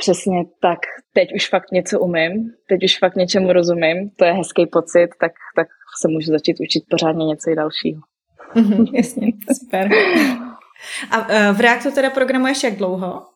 přesně 0.00 0.44
tak, 0.62 0.78
teď 1.12 1.28
už 1.34 1.48
fakt 1.48 1.72
něco 1.72 2.00
umím, 2.00 2.50
teď 2.68 2.84
už 2.84 2.98
fakt 2.98 3.16
něčemu 3.16 3.52
rozumím, 3.52 4.10
to 4.10 4.24
je 4.24 4.32
hezký 4.32 4.66
pocit, 4.66 5.08
tak, 5.20 5.32
tak 5.56 5.68
se 6.00 6.08
můžu 6.08 6.32
začít 6.32 6.56
učit 6.60 6.82
pořádně 6.90 7.26
něco 7.26 7.50
i 7.50 7.56
dalšího. 7.56 8.00
Mhm, 8.54 8.86
jasně, 8.94 9.26
super. 9.58 9.88
A 11.10 11.18
uh, 11.18 11.56
v 11.56 11.60
Reactu 11.60 11.90
teda 11.90 12.10
programuješ 12.10 12.62
jak 12.62 12.76
dlouho? 12.76 13.26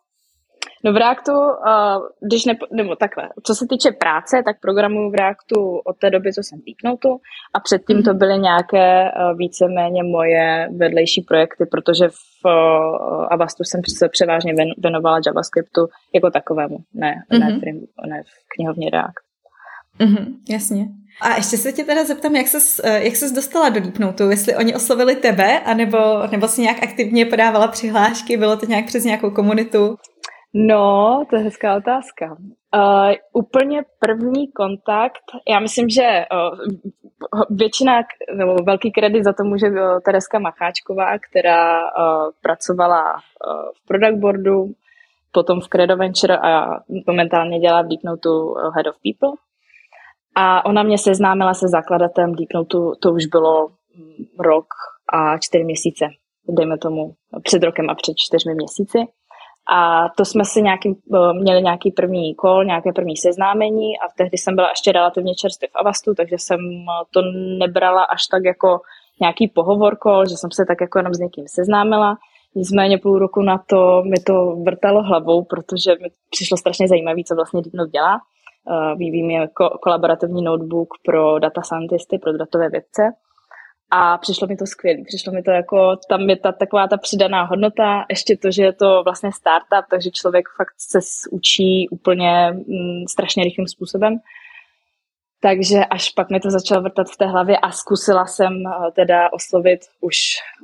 No 0.85 0.93
v 0.93 0.97
Reactu, 0.97 1.33
uh, 1.33 2.29
když 2.29 2.45
ne, 2.45 2.55
nebo 2.73 2.97
takhle, 2.97 3.29
co 3.43 3.55
se 3.55 3.67
týče 3.71 3.91
práce, 3.93 4.43
tak 4.45 4.61
programuji 4.61 5.11
v 5.11 5.15
Reactu 5.15 5.79
od 5.85 5.97
té 5.99 6.11
doby, 6.11 6.33
co 6.33 6.41
jsem 6.43 6.59
tu 6.99 7.21
a 7.55 7.61
předtím 7.61 8.03
to 8.03 8.11
mhm. 8.11 8.19
byly 8.19 8.39
nějaké 8.39 9.05
uh, 9.05 9.39
víceméně 9.39 10.03
moje 10.03 10.69
vedlejší 10.77 11.23
projekty, 11.23 11.67
protože 11.67 12.09
v 12.09 12.45
uh, 12.45 13.27
Avastu 13.31 13.65
jsem 13.65 13.81
se 13.99 14.09
převážně 14.09 14.55
věnovala 14.79 15.21
JavaScriptu 15.27 15.81
jako 16.15 16.31
takovému, 16.31 16.77
ne, 16.95 17.15
mm-hmm. 17.33 17.39
ne, 17.39 17.59
v, 17.59 18.07
ne 18.09 18.23
v 18.23 18.33
knihovně 18.57 18.91
React. 18.91 19.25
Mm-hmm, 20.01 20.27
jasně. 20.49 20.87
A 21.21 21.37
ještě 21.37 21.57
se 21.57 21.73
tě 21.73 21.85
teda 21.85 22.05
zeptám, 22.05 22.37
jak 22.37 22.49
ses, 22.49 22.81
jak 22.85 23.17
ses 23.17 23.33
dostala 23.33 23.69
do 23.69 23.81
Deepnotu, 23.81 24.31
jestli 24.31 24.57
oni 24.57 24.75
oslovili 24.75 25.17
tebe, 25.17 25.61
anebo, 25.61 25.99
nebo 26.31 26.49
si 26.49 26.62
nějak 26.62 26.83
aktivně 26.83 27.27
podávala 27.27 27.69
přihlášky, 27.69 28.37
bylo 28.37 28.57
to 28.57 28.67
nějak 28.67 28.87
přes 28.87 29.05
nějakou 29.05 29.31
komunitu? 29.31 29.97
No, 30.54 31.25
to 31.30 31.37
je 31.37 31.42
hezká 31.42 31.76
otázka. 31.76 32.37
Uh, 32.76 33.12
úplně 33.32 33.82
první 33.99 34.52
kontakt, 34.52 35.23
já 35.49 35.61
myslím, 35.61 35.88
že 35.88 36.25
uh, 36.32 36.59
většina, 37.50 37.92
nebo 38.37 38.54
velký 38.54 38.92
kredit 38.92 39.25
za 39.25 39.32
to 39.32 39.44
může 39.44 39.66
uh, 39.66 40.00
Tereska 40.04 40.38
Macháčková, 40.38 41.18
která 41.30 41.80
uh, 41.80 42.30
pracovala 42.42 43.12
uh, 43.12 43.18
v 43.76 43.87
product 43.87 44.21
boardu, 44.21 44.73
potom 45.32 45.61
v 45.61 45.68
Credo 45.68 45.97
Venture 45.97 46.38
a 46.38 46.66
momentálně 47.06 47.59
dělá 47.59 47.82
v 47.82 47.88
Deepnote 47.88 48.28
uh, 48.28 48.75
Head 48.75 48.87
of 48.87 48.97
People. 49.02 49.37
A 50.35 50.64
ona 50.64 50.82
mě 50.82 50.99
seznámila 50.99 51.54
se 51.54 51.68
zakladatelem 51.68 52.35
Deepnote, 52.35 52.78
to 53.02 53.12
už 53.12 53.26
bylo 53.26 53.68
mm, 53.68 54.25
rok 54.38 54.66
a 55.12 55.38
čtyři 55.38 55.64
měsíce, 55.64 56.04
dejme 56.49 56.78
tomu 56.78 57.14
před 57.42 57.62
rokem 57.62 57.90
a 57.90 57.94
před 57.94 58.14
čtyřmi 58.16 58.54
měsíci. 58.54 58.99
A 59.71 60.09
to 60.16 60.25
jsme 60.25 60.45
si 60.45 60.62
nějaký, 60.62 61.02
eh, 61.14 61.33
měli 61.33 61.62
nějaký 61.62 61.90
první 61.90 62.35
kol, 62.35 62.64
nějaké 62.64 62.92
první 62.92 63.16
seznámení 63.16 63.99
a 63.99 64.04
tehdy 64.16 64.38
jsem 64.38 64.57
byla 64.57 64.69
ještě 64.69 64.92
relativně 64.92 65.35
čerstvě 65.35 65.69
v 65.69 65.76
Avastu, 65.76 66.14
takže 66.14 66.37
jsem 66.38 66.61
eh, 66.61 67.04
to 67.11 67.21
nebrala 67.59 68.02
až 68.02 68.26
tak 68.26 68.45
jako 68.45 68.81
nějaký 69.21 69.49
pohovor 69.49 69.97
kol, 69.97 70.26
že 70.26 70.37
jsem 70.37 70.50
se 70.50 70.64
tak 70.69 70.81
jako 70.81 70.99
jenom 70.99 71.14
s 71.14 71.19
někým 71.19 71.45
seznámila. 71.49 72.16
Nicméně 72.54 72.99
půl 72.99 73.19
roku 73.19 73.42
na 73.42 73.59
to 73.66 74.02
mi 74.02 74.16
to 74.26 74.57
vrtalo 74.66 75.02
hlavou, 75.02 75.45
protože 75.45 75.90
mi 75.90 76.09
přišlo 76.31 76.57
strašně 76.57 76.88
zajímavé, 76.88 77.21
co 77.26 77.35
vlastně 77.35 77.62
Deepnote 77.62 77.90
dělá. 77.90 78.21
Eh, 78.71 78.95
Vyvím 78.97 79.31
je 79.31 79.49
kolaborativní 79.83 80.42
notebook 80.42 80.88
pro 81.04 81.38
data 81.38 81.62
scientisty, 81.62 82.19
pro 82.19 82.38
datové 82.38 82.69
vědce 82.69 83.02
a 83.95 84.19
přišlo 84.19 84.47
mi 84.47 84.57
to 84.57 84.67
skvělé. 84.67 85.05
Přišlo 85.05 85.33
mi 85.33 85.43
to 85.43 85.51
jako, 85.51 85.97
tam 86.09 86.31
je 86.31 86.37
ta 86.37 86.53
taková 86.53 86.89
ta 86.89 86.97
přidaná 86.97 87.43
hodnota, 87.43 88.05
ještě 88.11 88.37
to, 88.37 88.51
že 88.51 88.63
je 88.63 88.73
to 88.73 89.03
vlastně 89.05 89.33
startup, 89.33 89.87
takže 89.91 90.11
člověk 90.11 90.45
fakt 90.57 90.75
se 90.79 90.99
učí 91.31 91.89
úplně 91.89 92.51
mm, 92.53 93.07
strašně 93.09 93.45
rychlým 93.45 93.69
způsobem. 93.69 94.19
Takže 95.45 95.85
až 95.91 96.11
pak 96.11 96.31
mi 96.31 96.41
to 96.41 96.51
začalo 96.51 96.83
vrtat 96.83 97.07
v 97.11 97.17
té 97.17 97.27
hlavě 97.27 97.59
a 97.59 97.71
zkusila 97.71 98.27
jsem 98.27 98.53
uh, 98.53 98.91
teda 98.93 99.33
oslovit 99.33 99.81
už 100.01 100.17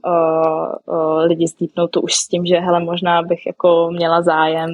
uh, 0.06 0.94
uh, 0.94 1.18
lidi 1.18 1.48
z 1.48 1.54
Deepnote 1.54 2.00
už 2.00 2.14
s 2.14 2.28
tím, 2.28 2.46
že 2.46 2.58
hele, 2.58 2.80
možná 2.80 3.22
bych 3.22 3.46
jako 3.46 3.90
měla 3.90 4.22
zájem, 4.22 4.70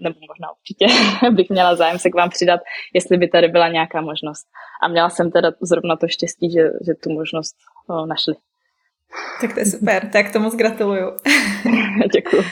nebo 0.00 0.16
možná 0.28 0.48
určitě 0.58 0.86
bych 1.30 1.50
měla 1.50 1.76
zájem 1.76 1.98
se 1.98 2.10
k 2.10 2.14
vám 2.14 2.30
přidat, 2.30 2.60
jestli 2.94 3.16
by 3.16 3.28
tady 3.28 3.48
byla 3.48 3.68
nějaká 3.68 4.00
možnost. 4.00 4.46
A 4.82 4.88
měla 4.88 5.10
jsem 5.10 5.30
teda 5.30 5.52
zrovna 5.60 5.96
to 5.96 6.08
štěstí, 6.08 6.52
že, 6.52 6.62
že 6.86 6.94
tu 6.94 7.10
možnost 7.12 7.56
našli. 8.06 8.34
Tak 9.40 9.54
to 9.54 9.60
je 9.60 9.66
super, 9.66 10.08
tak 10.12 10.32
to 10.32 10.40
moc 10.40 10.56
gratuluju. 10.56 11.12
Děkuji. 12.12 12.42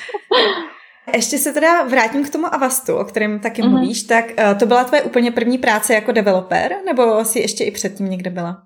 Ještě 1.15 1.39
se 1.39 1.53
teda 1.53 1.83
vrátím 1.83 2.25
k 2.25 2.31
tomu 2.31 2.55
Avastu, 2.55 2.97
o 2.97 3.05
kterém 3.05 3.41
taky 3.41 3.63
mm-hmm. 3.63 3.71
mluvíš, 3.71 4.03
tak 4.03 4.25
uh, 4.25 4.59
to 4.59 4.67
byla 4.67 4.85
tvoje 4.85 5.03
úplně 5.03 5.31
první 5.31 5.59
práce 5.59 5.95
jako 5.95 6.13
developer, 6.13 6.77
nebo 6.85 7.25
jsi 7.25 7.39
ještě 7.41 7.65
i 7.65 7.71
předtím 7.71 8.11
někde 8.11 8.31
byla? 8.31 8.63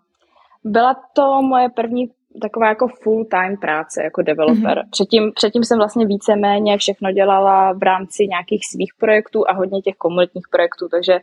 Byla 0.64 0.94
to 1.12 1.42
moje 1.42 1.68
první 1.68 2.10
taková 2.42 2.68
jako 2.68 2.88
full-time 2.88 3.56
práce 3.56 4.02
jako 4.04 4.22
developer. 4.22 4.78
Mm-hmm. 4.78 4.90
Předtím, 4.90 5.32
předtím 5.34 5.64
jsem 5.64 5.78
vlastně 5.78 6.06
víceméně 6.06 6.78
všechno 6.78 7.12
dělala 7.12 7.72
v 7.72 7.82
rámci 7.82 8.26
nějakých 8.26 8.66
svých 8.72 8.92
projektů 8.98 9.44
a 9.48 9.52
hodně 9.52 9.80
těch 9.80 9.94
komunitních 9.96 10.48
projektů, 10.50 10.88
takže 10.90 11.20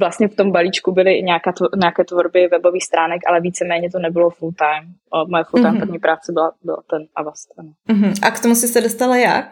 vlastně 0.00 0.28
v 0.28 0.36
tom 0.36 0.52
balíčku 0.52 0.92
byly 0.92 1.22
nějaká 1.22 1.52
tvo, 1.52 1.66
nějaké 1.76 2.04
tvorby 2.04 2.48
webových 2.48 2.84
stránek, 2.84 3.20
ale 3.28 3.40
víceméně 3.40 3.90
to 3.90 3.98
nebylo 3.98 4.30
full-time. 4.30 4.84
Uh, 5.14 5.30
moje 5.30 5.44
full-time 5.44 5.74
mm-hmm. 5.74 5.80
první 5.80 5.98
práce 5.98 6.32
byla, 6.32 6.52
byla 6.62 6.82
ten 6.90 7.02
Avast. 7.16 7.48
Mm-hmm. 7.88 8.14
A 8.22 8.30
k 8.30 8.42
tomu 8.42 8.54
jsi 8.54 8.68
se 8.68 8.80
dostala 8.80 9.16
jak? 9.16 9.46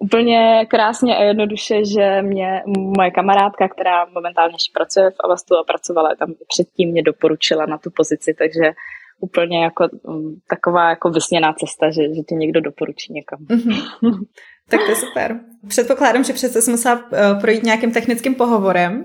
úplně 0.00 0.66
krásně 0.70 1.16
a 1.16 1.22
jednoduše, 1.22 1.84
že 1.84 2.22
mě 2.22 2.62
moje 2.96 3.10
kamarádka, 3.10 3.68
která 3.68 4.04
momentálně 4.04 4.54
ještě 4.54 4.72
pracuje 4.74 5.10
v 5.10 5.24
Avastu 5.24 5.56
a 5.56 5.64
pracovala 5.64 6.14
tam 6.18 6.34
předtím, 6.48 6.90
mě 6.90 7.02
doporučila 7.02 7.66
na 7.66 7.78
tu 7.78 7.90
pozici, 7.96 8.34
takže 8.38 8.72
úplně 9.20 9.62
jako 9.64 9.88
um, 10.02 10.40
taková 10.48 10.90
jako 10.90 11.10
vysněná 11.10 11.52
cesta, 11.52 11.90
že, 11.90 12.02
že 12.14 12.22
tě 12.22 12.34
někdo 12.34 12.60
doporučí 12.60 13.12
někam. 13.12 13.38
Mm-hmm. 13.38 13.80
tak 14.70 14.80
to 14.84 14.90
je 14.90 14.96
super. 14.96 15.40
Předpokládám, 15.68 16.24
že 16.24 16.32
přece 16.32 16.62
jsi 16.62 16.70
musela 16.70 16.94
uh, 16.94 17.40
projít 17.40 17.62
nějakým 17.62 17.92
technickým 17.92 18.34
pohovorem. 18.34 19.04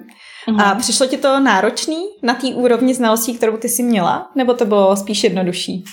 A 0.64 0.76
přišlo 0.76 1.08
ti 1.08 1.18
to 1.18 1.40
náročný 1.40 2.06
na 2.24 2.34
té 2.34 2.48
úrovni 2.48 2.94
znalostí, 2.94 3.38
kterou 3.38 3.58
ty 3.58 3.70
jsi 3.70 3.84
měla? 3.84 4.32
Nebo 4.36 4.54
to 4.54 4.66
bylo 4.66 4.98
spíš 4.98 5.24
jednodušší? 5.24 5.84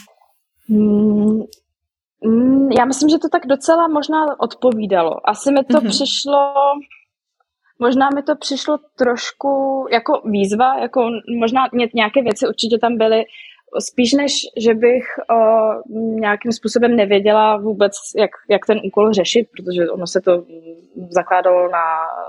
Mm, 0.69 1.43
Mm, 2.25 2.73
já 2.79 2.85
myslím, 2.85 3.09
že 3.09 3.19
to 3.19 3.29
tak 3.29 3.47
docela 3.47 3.89
možná 3.89 4.41
odpovídalo. 4.41 5.29
Asi 5.29 5.53
mi 5.53 5.65
to 5.65 5.79
mm-hmm. 5.79 5.89
přišlo, 5.89 6.53
možná 7.79 8.09
mi 8.15 8.23
to 8.23 8.37
přišlo 8.37 8.79
trošku 8.99 9.85
jako 9.93 10.23
výzva, 10.25 10.79
jako 10.79 11.11
možná 11.41 11.69
nějaké 11.95 12.23
věci 12.23 12.49
určitě 12.49 12.79
tam 12.79 12.97
byly, 12.97 13.25
spíš 13.79 14.13
než, 14.13 14.33
že 14.57 14.75
bych 14.75 15.05
o, 15.31 15.37
nějakým 16.21 16.53
způsobem 16.53 16.97
nevěděla 16.97 17.57
vůbec, 17.57 17.93
jak, 18.17 18.31
jak 18.51 18.67
ten 18.67 18.81
úkol 18.85 19.13
řešit, 19.13 19.49
protože 19.57 19.91
ono 19.91 20.07
se 20.07 20.21
to 20.21 20.45
zakládalo 21.11 21.69
na, 21.69 21.85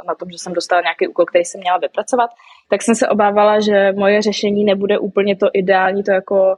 na 0.08 0.16
tom, 0.16 0.30
že 0.30 0.38
jsem 0.38 0.54
dostala 0.54 0.82
nějaký 0.82 1.08
úkol, 1.08 1.26
který 1.26 1.46
jsem 1.46 1.62
měla 1.62 1.78
vypracovat, 1.78 2.30
tak 2.70 2.82
jsem 2.82 2.96
se 2.96 3.08
obávala, 3.08 3.60
že 3.60 3.92
moje 3.92 4.22
řešení 4.22 4.64
nebude 4.64 5.00
úplně 5.00 5.36
to 5.36 5.48
ideální, 5.54 6.04
to 6.04 6.12
jako 6.12 6.56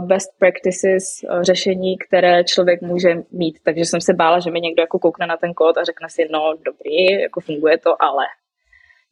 best 0.00 0.38
practices 0.38 1.04
řešení, 1.40 1.98
které 1.98 2.44
člověk 2.44 2.82
může 2.82 3.08
mít. 3.32 3.58
Takže 3.64 3.84
jsem 3.84 4.00
se 4.00 4.14
bála, 4.14 4.40
že 4.40 4.50
mi 4.50 4.60
někdo 4.60 4.82
jako 4.82 4.98
koukne 4.98 5.26
na 5.26 5.36
ten 5.36 5.54
kód 5.54 5.78
a 5.78 5.84
řekne 5.84 6.08
si, 6.10 6.28
no 6.30 6.54
dobrý, 6.64 7.20
jako 7.22 7.40
funguje 7.40 7.78
to, 7.78 8.02
ale. 8.02 8.24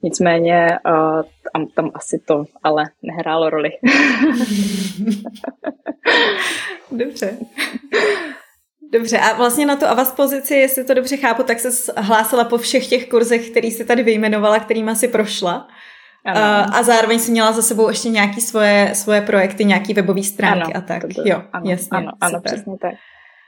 Nicméně 0.04 0.78
uh, 0.86 1.22
tam, 1.52 1.66
tam 1.66 1.90
asi 1.94 2.18
to 2.18 2.44
ale 2.62 2.84
nehrálo 3.02 3.50
roli. 3.50 3.70
Dobře. 6.90 7.36
Dobře, 8.92 9.18
a 9.18 9.36
vlastně 9.36 9.66
na 9.66 9.76
tu 9.76 9.86
Avast 9.86 10.16
pozici, 10.16 10.54
jestli 10.54 10.84
to 10.84 10.94
dobře 10.94 11.16
chápu, 11.16 11.42
tak 11.42 11.60
se 11.60 11.92
hlásila 11.96 12.44
po 12.44 12.58
všech 12.58 12.86
těch 12.86 13.08
kurzech, 13.08 13.50
který 13.50 13.70
si 13.70 13.84
tady 13.84 14.02
vyjmenovala, 14.02 14.58
kterými 14.58 14.96
si 14.96 15.08
prošla. 15.08 15.68
Ano. 16.24 16.40
A 16.74 16.82
zároveň 16.82 17.18
si 17.18 17.30
měla 17.30 17.52
za 17.52 17.62
sebou 17.62 17.88
ještě 17.88 18.08
nějaké 18.08 18.40
svoje, 18.40 18.90
svoje 18.94 19.20
projekty, 19.20 19.64
nějaké 19.64 19.94
webové 19.94 20.22
stránky 20.22 20.72
ano, 20.72 20.76
a 20.76 20.80
tak. 20.80 21.02
To 21.14 21.22
jo, 21.24 21.42
ano, 21.52 21.70
jasně, 21.70 21.98
ano, 21.98 22.12
ano, 22.20 22.40
přesně 22.44 22.78
tak. 22.78 22.94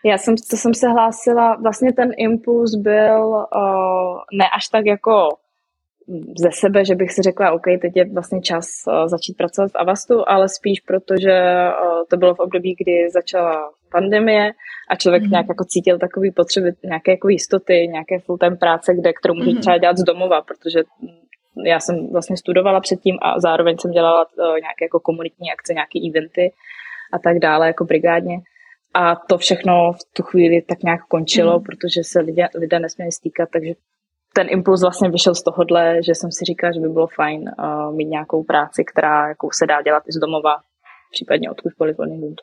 Já 0.05 0.19
jsem, 0.19 0.35
to 0.51 0.57
jsem 0.57 0.75
se 0.75 0.89
hlásila, 0.89 1.57
vlastně 1.63 1.93
ten 1.93 2.11
impuls 2.17 2.75
byl 2.75 3.27
uh, 3.27 4.19
ne 4.33 4.45
až 4.57 4.69
tak 4.69 4.87
jako 4.87 5.29
ze 6.39 6.49
sebe, 6.53 6.85
že 6.85 6.95
bych 6.95 7.13
si 7.13 7.23
řekla, 7.23 7.53
OK, 7.53 7.65
teď 7.81 7.93
je 7.95 8.05
vlastně 8.13 8.41
čas 8.41 8.67
uh, 8.87 9.09
začít 9.09 9.37
pracovat 9.37 9.73
v 9.73 9.77
Avastu, 9.77 10.29
ale 10.29 10.49
spíš 10.49 10.81
protože 10.81 11.33
uh, 11.33 12.03
to 12.11 12.17
bylo 12.17 12.35
v 12.35 12.39
období, 12.41 12.75
kdy 12.79 13.11
začala 13.11 13.71
pandemie 13.93 14.51
a 14.91 14.97
člověk 14.97 15.23
mm. 15.23 15.31
nějak 15.31 15.47
jako 15.49 15.65
cítil 15.65 15.99
takový 15.99 16.31
potřeby, 16.31 16.73
nějaké 16.85 17.11
jako 17.11 17.29
jistoty, 17.29 17.89
nějaké 17.93 18.19
full-time 18.19 18.57
práce, 18.57 18.95
kde, 18.95 19.13
kterou 19.13 19.35
může 19.35 19.51
mm. 19.51 19.61
třeba 19.61 19.79
dělat 19.79 19.97
z 19.97 20.05
domova, 20.05 20.43
protože 20.43 20.81
já 21.65 21.81
jsem 21.81 22.09
vlastně 22.13 22.37
studovala 22.37 22.81
předtím 22.81 23.17
a 23.23 23.41
zároveň 23.41 23.77
jsem 23.79 23.91
dělala 23.91 24.25
uh, 24.25 24.47
nějaké 24.47 24.85
jako 24.85 25.01
komunitní 25.01 25.53
akce, 25.53 25.75
nějaké 25.75 25.99
eventy 26.09 26.53
a 27.13 27.19
tak 27.19 27.39
dále, 27.39 27.67
jako 27.67 27.85
brigádně. 27.85 28.37
A 28.95 29.17
to 29.17 29.39
všechno 29.39 29.93
v 29.93 30.15
tu 30.17 30.23
chvíli 30.23 30.63
tak 30.63 30.83
nějak 30.83 31.01
končilo, 31.09 31.59
mm. 31.59 31.65
protože 31.65 32.01
se 32.05 32.21
lidé, 32.21 32.49
lidé 32.55 32.79
nesměli 32.79 33.13
stýkat, 33.13 33.49
takže 33.53 33.73
ten 34.37 34.47
impuls 34.51 34.83
vlastně 34.83 35.11
vyšel 35.11 35.35
z 35.35 35.43
tohohle, 35.43 36.03
že 36.03 36.15
jsem 36.15 36.33
si 36.33 36.45
říkala, 36.45 36.73
že 36.73 36.81
by 36.81 36.89
bylo 36.89 37.07
fajn 37.07 37.41
uh, 37.41 37.97
mít 37.97 38.05
nějakou 38.05 38.45
práci, 38.45 38.85
která 38.85 39.29
jako 39.29 39.49
se 39.53 39.67
dá 39.67 39.83
dělat 39.83 40.03
i 40.09 40.13
z 40.13 40.17
domova, 40.17 40.57
případně 41.13 41.51
odkudkoliv 41.51 41.99
odněkud. 41.99 42.41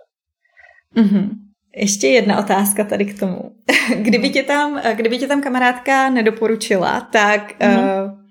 Mm-hmm. 0.96 1.30
Ještě 1.76 2.08
jedna 2.08 2.40
otázka 2.40 2.84
tady 2.84 3.06
k 3.06 3.20
tomu. 3.20 3.56
kdyby, 3.96 4.30
tě 4.30 4.44
tam, 4.44 4.82
kdyby 4.94 5.18
tě 5.18 5.28
tam 5.28 5.42
kamarádka 5.42 6.10
nedoporučila, 6.10 7.02
tak 7.02 7.60
mm-hmm. 7.60 8.06
uh, 8.06 8.24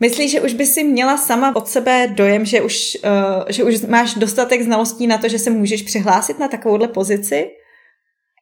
Myslíš, 0.00 0.30
že 0.30 0.40
už 0.40 0.54
by 0.54 0.66
si 0.66 0.84
měla 0.84 1.16
sama 1.16 1.56
od 1.56 1.68
sebe 1.68 2.08
dojem, 2.14 2.44
že 2.44 2.62
už, 2.62 2.98
uh, 3.04 3.44
že 3.48 3.64
už 3.64 3.80
máš 3.80 4.14
dostatek 4.14 4.62
znalostí 4.62 5.06
na 5.06 5.18
to, 5.18 5.28
že 5.28 5.38
se 5.38 5.50
můžeš 5.50 5.82
přihlásit 5.82 6.38
na 6.38 6.48
takovouhle 6.48 6.88
pozici? 6.88 7.50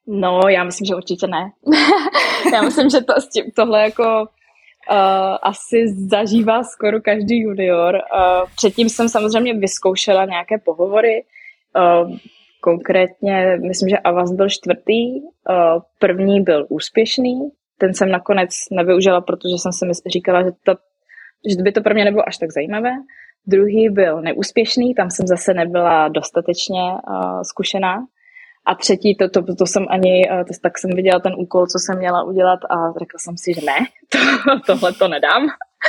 No, 0.07 0.41
já 0.49 0.65
myslím, 0.65 0.87
že 0.87 0.95
určitě 0.95 1.27
ne. 1.27 1.51
já 2.53 2.63
myslím, 2.63 2.91
že 2.91 3.01
to, 3.01 3.15
tohle 3.57 3.83
jako 3.83 4.27
uh, 4.91 5.37
asi 5.43 5.77
zažívá 6.11 6.63
skoro 6.63 7.01
každý 7.01 7.41
junior. 7.41 7.95
Uh, 7.95 8.49
předtím 8.57 8.89
jsem 8.89 9.09
samozřejmě 9.09 9.55
vyzkoušela 9.55 10.25
nějaké 10.25 10.59
pohovory. 10.65 11.25
Uh, 11.77 12.17
konkrétně, 12.61 13.59
myslím, 13.69 13.89
že 13.89 13.99
Avas 13.99 14.33
byl 14.33 14.49
čtvrtý, 14.49 15.21
uh, 15.21 15.83
první 15.99 16.41
byl 16.41 16.67
úspěšný, 16.69 17.51
ten 17.79 17.95
jsem 17.95 18.11
nakonec 18.11 18.51
nevyužila, 18.71 19.21
protože 19.21 19.55
jsem 19.59 19.73
si 19.73 20.03
říkala, 20.07 20.43
že, 20.43 20.51
to, 20.65 20.73
že 21.49 21.63
by 21.63 21.73
to 21.73 21.81
pro 21.81 21.95
mě 21.95 22.05
nebylo 22.05 22.29
až 22.29 22.37
tak 22.39 22.53
zajímavé. 22.53 22.91
Druhý 23.47 23.91
byl 23.91 24.23
neúspěšný, 24.23 24.95
tam 24.95 25.11
jsem 25.11 25.27
zase 25.27 25.55
nebyla 25.55 26.09
dostatečně 26.09 26.83
uh, 26.83 27.41
zkušená. 27.43 28.07
A 28.67 28.75
třetí, 28.75 29.15
to, 29.15 29.29
to, 29.29 29.55
to 29.55 29.67
jsem 29.67 29.87
ani, 29.91 30.29
to, 30.49 30.53
tak 30.63 30.79
jsem 30.79 30.91
viděla 30.91 31.21
ten 31.21 31.33
úkol, 31.39 31.67
co 31.67 31.79
jsem 31.79 31.99
měla 31.99 32.23
udělat 32.23 32.61
a 32.71 32.93
řekla 32.99 33.19
jsem 33.19 33.37
si, 33.37 33.55
že 33.55 33.61
ne, 33.67 33.79
to, 34.09 34.19
tohle 34.67 34.93
to 34.93 35.09
nedám. 35.09 35.47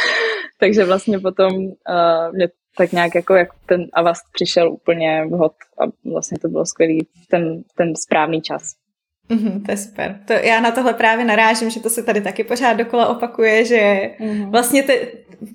Takže 0.60 0.86
vlastně 0.86 1.20
potom 1.20 1.54
uh, 1.56 2.34
mě 2.34 2.48
tak 2.78 2.92
nějak 2.92 3.16
jako 3.16 3.36
jak 3.36 3.50
ten 3.66 3.86
Avast 3.94 4.24
přišel 4.34 4.72
úplně 4.72 5.26
vhod 5.26 5.54
a 5.80 6.10
vlastně 6.12 6.40
to 6.40 6.48
bylo 6.48 6.66
skvělý 6.66 7.08
ten, 7.30 7.64
ten 7.78 7.96
správný 7.96 8.42
čas. 8.42 8.64
Mm, 9.30 9.64
to 9.64 9.72
je 9.72 9.78
super. 9.78 10.20
To, 10.26 10.34
já 10.34 10.60
na 10.60 10.72
tohle 10.72 10.94
právě 10.94 11.26
narážím, 11.26 11.70
že 11.70 11.80
to 11.80 11.90
se 11.90 12.04
tady 12.04 12.22
taky 12.22 12.44
pořád 12.44 12.74
dokola 12.74 13.08
opakuje, 13.08 13.66
že 13.66 14.12
mm. 14.20 14.52
vlastně 14.52 14.84
te, 14.84 14.94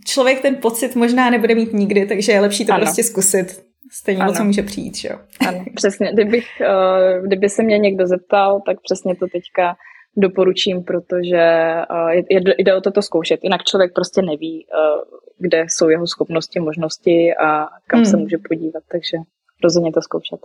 člověk 0.06 0.42
ten 0.42 0.56
pocit 0.56 0.94
možná 0.96 1.30
nebude 1.30 1.54
mít 1.54 1.72
nikdy, 1.72 2.06
takže 2.06 2.32
je 2.32 2.40
lepší 2.40 2.66
to 2.66 2.72
ano. 2.72 2.84
prostě 2.84 3.02
zkusit. 3.02 3.71
Stejně 3.92 4.22
ano. 4.22 4.32
co 4.32 4.44
může 4.44 4.62
přijít, 4.62 4.96
že 4.96 5.08
jo? 5.08 5.18
Ano, 5.48 5.64
přesně. 5.74 6.12
Kdybych, 6.12 6.46
uh, 6.60 7.26
kdyby 7.26 7.48
se 7.48 7.62
mě 7.62 7.78
někdo 7.78 8.06
zeptal, 8.06 8.60
tak 8.66 8.76
přesně 8.82 9.16
to 9.16 9.26
teďka 9.26 9.76
doporučím, 10.16 10.84
protože 10.84 11.74
uh, 11.90 12.10
je, 12.10 12.40
jde 12.58 12.74
o 12.74 12.80
toto 12.80 13.02
zkoušet. 13.02 13.40
Jinak 13.42 13.64
člověk 13.64 13.92
prostě 13.94 14.22
neví, 14.22 14.66
uh, 14.66 15.18
kde 15.38 15.66
jsou 15.68 15.88
jeho 15.88 16.06
schopnosti, 16.06 16.60
možnosti 16.60 17.34
a 17.34 17.66
kam 17.86 18.00
hmm. 18.00 18.04
se 18.04 18.16
může 18.16 18.36
podívat, 18.48 18.82
takže 18.92 19.16
rozhodně 19.64 19.92
to 19.92 20.02
zkoušet. 20.02 20.40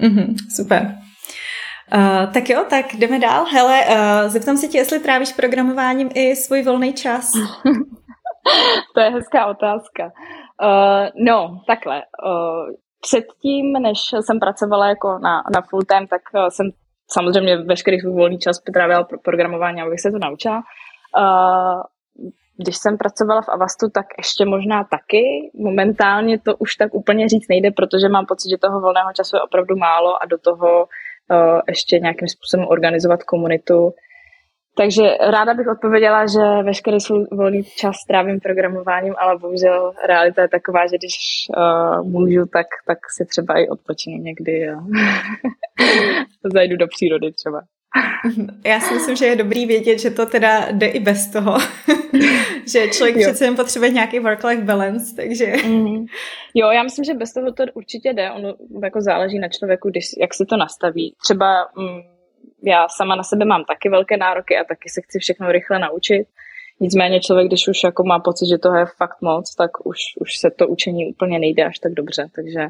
Mm-hmm, 0.00 0.34
super. 0.56 0.94
Uh, 1.94 2.32
tak 2.32 2.50
jo, 2.50 2.64
tak 2.70 2.94
jdeme 2.94 3.18
dál. 3.18 3.44
Hele, 3.44 3.84
uh, 3.88 4.30
zeptám 4.30 4.56
se 4.56 4.68
tě, 4.68 4.78
jestli 4.78 4.98
trávíš 4.98 5.32
programováním 5.32 6.10
i 6.14 6.36
svůj 6.36 6.62
volný 6.62 6.92
čas. 6.92 7.32
to 8.94 9.00
je 9.00 9.10
hezká 9.10 9.46
otázka. 9.46 10.12
Uh, 10.62 11.08
no, 11.14 11.60
takhle. 11.66 12.02
Uh, 12.26 12.74
předtím, 13.00 13.72
než 13.72 13.98
jsem 14.20 14.40
pracovala 14.40 14.88
jako 14.88 15.18
na, 15.18 15.42
na 15.54 15.62
full 15.70 15.82
time, 15.82 16.06
tak 16.06 16.22
uh, 16.34 16.48
jsem 16.48 16.70
samozřejmě 17.10 17.56
veškerý 17.56 18.00
svůj 18.00 18.12
volný 18.12 18.38
čas 18.38 18.60
trávila 18.74 19.04
pro 19.04 19.18
programování, 19.18 19.82
abych 19.82 20.00
se 20.00 20.10
to 20.10 20.18
naučila. 20.18 20.56
Uh, 21.18 21.82
když 22.56 22.76
jsem 22.76 22.98
pracovala 22.98 23.42
v 23.42 23.48
Avastu, 23.48 23.90
tak 23.94 24.06
ještě 24.18 24.44
možná 24.44 24.84
taky. 24.84 25.50
Momentálně 25.54 26.38
to 26.38 26.56
už 26.56 26.74
tak 26.74 26.94
úplně 26.94 27.28
říct 27.28 27.48
nejde, 27.48 27.70
protože 27.70 28.08
mám 28.08 28.26
pocit, 28.26 28.50
že 28.50 28.58
toho 28.58 28.80
volného 28.80 29.12
času 29.12 29.36
je 29.36 29.42
opravdu 29.42 29.76
málo 29.76 30.22
a 30.22 30.26
do 30.26 30.38
toho 30.38 30.84
uh, 30.84 31.60
ještě 31.68 31.98
nějakým 31.98 32.28
způsobem 32.28 32.66
organizovat 32.68 33.22
komunitu 33.22 33.92
takže 34.76 35.02
ráda 35.30 35.54
bych 35.54 35.68
odpověděla, 35.68 36.26
že 36.26 36.62
veškerý 36.62 37.00
svůj 37.00 37.26
volný 37.32 37.64
čas 37.64 37.96
trávím 38.08 38.40
programováním, 38.40 39.14
ale 39.18 39.38
bohužel 39.38 39.92
realita 40.06 40.42
je 40.42 40.48
taková, 40.48 40.86
že 40.86 40.96
když 40.98 41.16
uh, 41.56 42.08
můžu, 42.08 42.46
tak, 42.46 42.66
tak 42.86 42.98
si 43.16 43.26
třeba 43.26 43.54
i 43.54 43.68
odpočinu 43.68 44.16
někdy 44.16 44.68
a 44.68 44.76
zajdu 46.54 46.76
do 46.76 46.86
přírody 46.86 47.32
třeba. 47.32 47.60
Já 48.64 48.80
si 48.80 48.94
myslím, 48.94 49.16
že 49.16 49.26
je 49.26 49.36
dobrý 49.36 49.66
vědět, 49.66 49.98
že 49.98 50.10
to 50.10 50.26
teda 50.26 50.68
jde 50.70 50.86
i 50.86 51.00
bez 51.00 51.30
toho, 51.30 51.58
že 52.72 52.88
člověk 52.88 53.16
jo. 53.16 53.22
přece 53.22 53.44
jen 53.44 53.56
potřebuje 53.56 53.90
nějaký 53.90 54.20
work-life 54.20 54.64
balance, 54.64 55.16
takže... 55.16 55.46
Mm-hmm. 55.46 56.06
Jo, 56.54 56.70
já 56.70 56.82
myslím, 56.82 57.04
že 57.04 57.14
bez 57.14 57.32
toho 57.32 57.52
to 57.52 57.64
určitě 57.74 58.12
jde, 58.12 58.30
ono 58.30 58.54
jako 58.82 59.00
záleží 59.00 59.38
na 59.38 59.48
člověku, 59.48 59.90
když, 59.90 60.04
jak 60.20 60.34
si 60.34 60.46
to 60.46 60.56
nastaví. 60.56 61.14
Třeba 61.24 61.68
mm, 61.76 62.00
já 62.62 62.88
sama 62.88 63.16
na 63.16 63.22
sebe 63.22 63.44
mám 63.44 63.64
taky 63.64 63.88
velké 63.88 64.16
nároky 64.16 64.56
a 64.56 64.64
taky 64.64 64.88
se 64.88 65.00
chci 65.00 65.18
všechno 65.18 65.52
rychle 65.52 65.78
naučit. 65.78 66.26
Nicméně 66.80 67.20
člověk, 67.20 67.48
když 67.48 67.68
už 67.68 67.84
jako 67.84 68.04
má 68.04 68.18
pocit, 68.18 68.46
že 68.46 68.58
toho 68.58 68.76
je 68.76 68.86
fakt 68.96 69.20
moc, 69.20 69.54
tak 69.54 69.86
už, 69.86 69.98
už 70.20 70.38
se 70.38 70.50
to 70.50 70.68
učení 70.68 71.06
úplně 71.06 71.38
nejde 71.38 71.64
až 71.64 71.78
tak 71.78 71.92
dobře. 71.92 72.28
Takže 72.34 72.66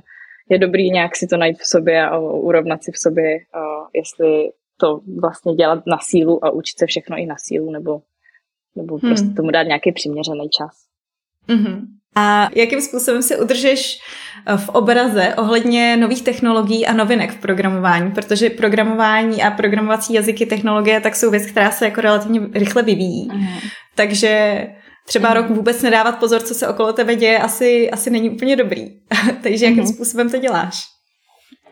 je 0.48 0.58
dobrý 0.58 0.90
nějak 0.90 1.16
si 1.16 1.26
to 1.26 1.36
najít 1.36 1.58
v 1.58 1.66
sobě 1.66 2.06
a 2.06 2.18
urovnat 2.18 2.84
si 2.84 2.92
v 2.92 2.98
sobě, 2.98 3.38
jestli 3.94 4.50
to 4.76 5.00
vlastně 5.20 5.54
dělat 5.54 5.86
na 5.86 5.98
sílu 6.02 6.44
a 6.44 6.50
učit 6.50 6.78
se 6.78 6.86
všechno 6.86 7.16
i 7.16 7.26
na 7.26 7.34
sílu, 7.38 7.70
nebo, 7.70 8.02
nebo 8.76 8.96
hmm. 8.96 9.10
prostě 9.10 9.28
tomu 9.36 9.50
dát 9.50 9.62
nějaký 9.62 9.92
přiměřený 9.92 10.48
čas. 10.48 10.86
Mm-hmm. 11.48 11.86
A 12.16 12.48
jakým 12.54 12.80
způsobem 12.80 13.22
se 13.22 13.36
udržeš 13.36 13.98
eh, 14.46 14.56
v 14.56 14.68
obraze 14.68 15.34
ohledně 15.36 15.96
nových 15.96 16.22
technologií 16.22 16.86
a 16.86 16.92
novinek 16.92 17.32
v 17.32 17.40
programování? 17.40 18.10
Protože 18.10 18.50
programování 18.50 19.42
a 19.42 19.50
programovací 19.50 20.14
jazyky, 20.14 20.46
technologie, 20.46 21.00
tak 21.00 21.16
jsou 21.16 21.30
věc, 21.30 21.46
která 21.46 21.70
se 21.70 21.84
jako 21.84 22.00
relativně 22.00 22.40
rychle 22.54 22.82
vyvíjí. 22.82 23.28
Uh-huh. 23.28 23.70
Takže 23.94 24.66
třeba 25.06 25.30
uh-huh. 25.30 25.34
rok 25.34 25.50
vůbec 25.50 25.82
nedávat 25.82 26.18
pozor, 26.18 26.40
co 26.40 26.54
se 26.54 26.68
okolo 26.68 26.92
tebe 26.92 27.14
děje, 27.14 27.38
asi, 27.38 27.90
asi 27.90 28.10
není 28.10 28.30
úplně 28.30 28.56
dobrý. 28.56 28.86
Takže 29.42 29.64
jakým 29.64 29.84
uh-huh. 29.84 29.94
způsobem 29.94 30.30
to 30.30 30.38
děláš? 30.38 30.89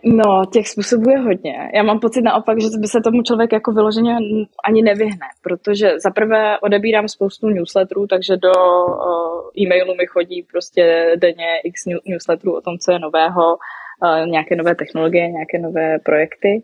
No, 0.02 0.44
těch 0.52 0.68
způsobů 0.68 1.10
je 1.10 1.18
hodně. 1.18 1.70
Já 1.74 1.82
mám 1.82 2.00
pocit 2.00 2.22
naopak, 2.22 2.60
že 2.60 2.68
by 2.78 2.88
se 2.88 3.00
tomu 3.04 3.22
člověk 3.22 3.52
jako 3.52 3.72
vyloženě 3.72 4.16
ani 4.64 4.82
nevyhne, 4.82 5.26
protože 5.42 6.00
za 6.00 6.10
prvé 6.10 6.58
odebírám 6.58 7.08
spoustu 7.08 7.48
newsletterů, 7.48 8.06
takže 8.06 8.36
do 8.36 8.52
uh, 8.86 9.62
e-mailu 9.62 9.94
mi 9.94 10.06
chodí 10.06 10.46
prostě 10.52 11.14
denně 11.16 11.60
x 11.64 11.80
newsletterů 12.06 12.56
o 12.56 12.60
tom, 12.60 12.78
co 12.78 12.92
je 12.92 12.98
nového, 12.98 13.56
uh, 14.02 14.26
nějaké 14.26 14.56
nové 14.56 14.74
technologie, 14.74 15.30
nějaké 15.30 15.58
nové 15.58 15.98
projekty. 15.98 16.62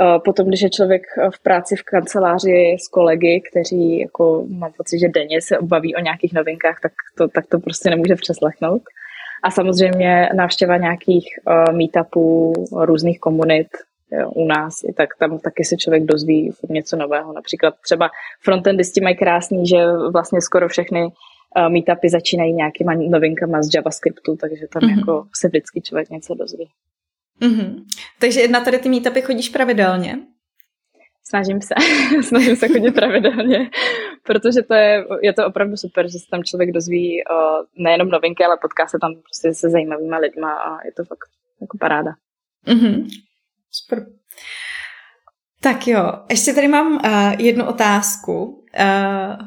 Uh, 0.00 0.22
potom, 0.24 0.48
když 0.48 0.62
je 0.62 0.70
člověk 0.70 1.02
v 1.36 1.42
práci 1.42 1.76
v 1.76 1.82
kanceláři 1.82 2.76
s 2.84 2.88
kolegy, 2.88 3.42
kteří 3.50 3.98
jako 4.00 4.44
mám 4.48 4.72
pocit, 4.76 4.98
že 4.98 5.08
denně 5.08 5.40
se 5.40 5.58
obaví 5.58 5.94
o 5.94 6.00
nějakých 6.00 6.32
novinkách, 6.32 6.80
tak 6.82 6.92
to, 7.18 7.28
tak 7.28 7.46
to 7.46 7.58
prostě 7.58 7.90
nemůže 7.90 8.14
přeslechnout. 8.14 8.82
A 9.42 9.50
samozřejmě 9.50 10.28
návštěva 10.34 10.76
nějakých 10.76 11.26
uh, 11.46 11.76
meetupů, 11.76 12.52
různých 12.72 13.20
komunit 13.20 13.66
jo, 14.12 14.30
u 14.30 14.46
nás, 14.46 14.74
i 14.88 14.92
tak 14.92 15.08
tam 15.18 15.38
taky 15.38 15.64
se 15.64 15.76
člověk 15.76 16.04
dozví 16.04 16.52
něco 16.68 16.96
nového. 16.96 17.32
Například 17.32 17.74
třeba 17.84 18.10
frontendisti 18.42 19.00
mají 19.00 19.16
krásný, 19.16 19.66
že 19.66 19.76
vlastně 20.12 20.40
skoro 20.40 20.68
všechny 20.68 21.02
uh, 21.02 21.10
meetupy 21.68 22.08
začínají 22.08 22.52
nějakýma 22.52 22.94
novinkama 22.94 23.62
z 23.62 23.74
JavaScriptu, 23.74 24.36
takže 24.36 24.66
tam 24.72 24.82
mm-hmm. 24.82 24.98
jako 24.98 25.26
se 25.34 25.48
vždycky 25.48 25.80
člověk 25.80 26.10
něco 26.10 26.34
dozví. 26.34 26.68
Mm-hmm. 27.40 27.84
Takže 28.20 28.48
na 28.48 28.60
tady 28.60 28.78
ty 28.78 28.88
meetupy 28.88 29.20
chodíš 29.22 29.48
pravidelně? 29.48 30.18
Snažím 31.28 31.60
se, 31.62 31.74
snažím 32.22 32.56
se 32.56 32.68
chodit 32.68 32.90
pravidelně, 32.90 33.70
protože 34.22 34.62
to 34.62 34.74
je, 34.74 35.04
je 35.22 35.32
to 35.32 35.46
opravdu 35.46 35.76
super, 35.76 36.06
že 36.06 36.18
se 36.18 36.26
tam 36.30 36.44
člověk 36.44 36.72
dozví 36.72 37.22
uh, 37.22 37.84
nejenom 37.84 38.08
novinky, 38.08 38.44
ale 38.44 38.58
potká 38.62 38.86
se 38.86 38.98
tam 39.00 39.14
prostě 39.14 39.54
se 39.54 39.70
zajímavými 39.70 40.16
lidma 40.16 40.54
a 40.54 40.84
je 40.84 40.92
to 40.92 41.04
fakt 41.04 41.28
jako 41.60 41.78
paráda. 41.78 42.10
Mm-hmm. 42.66 43.08
Super. 43.70 44.06
Tak 45.60 45.88
jo, 45.88 46.12
ještě 46.30 46.52
tady 46.52 46.68
mám 46.68 46.92
uh, 46.94 47.40
jednu 47.40 47.66
otázku. 47.66 48.44
Uh, 48.44 49.46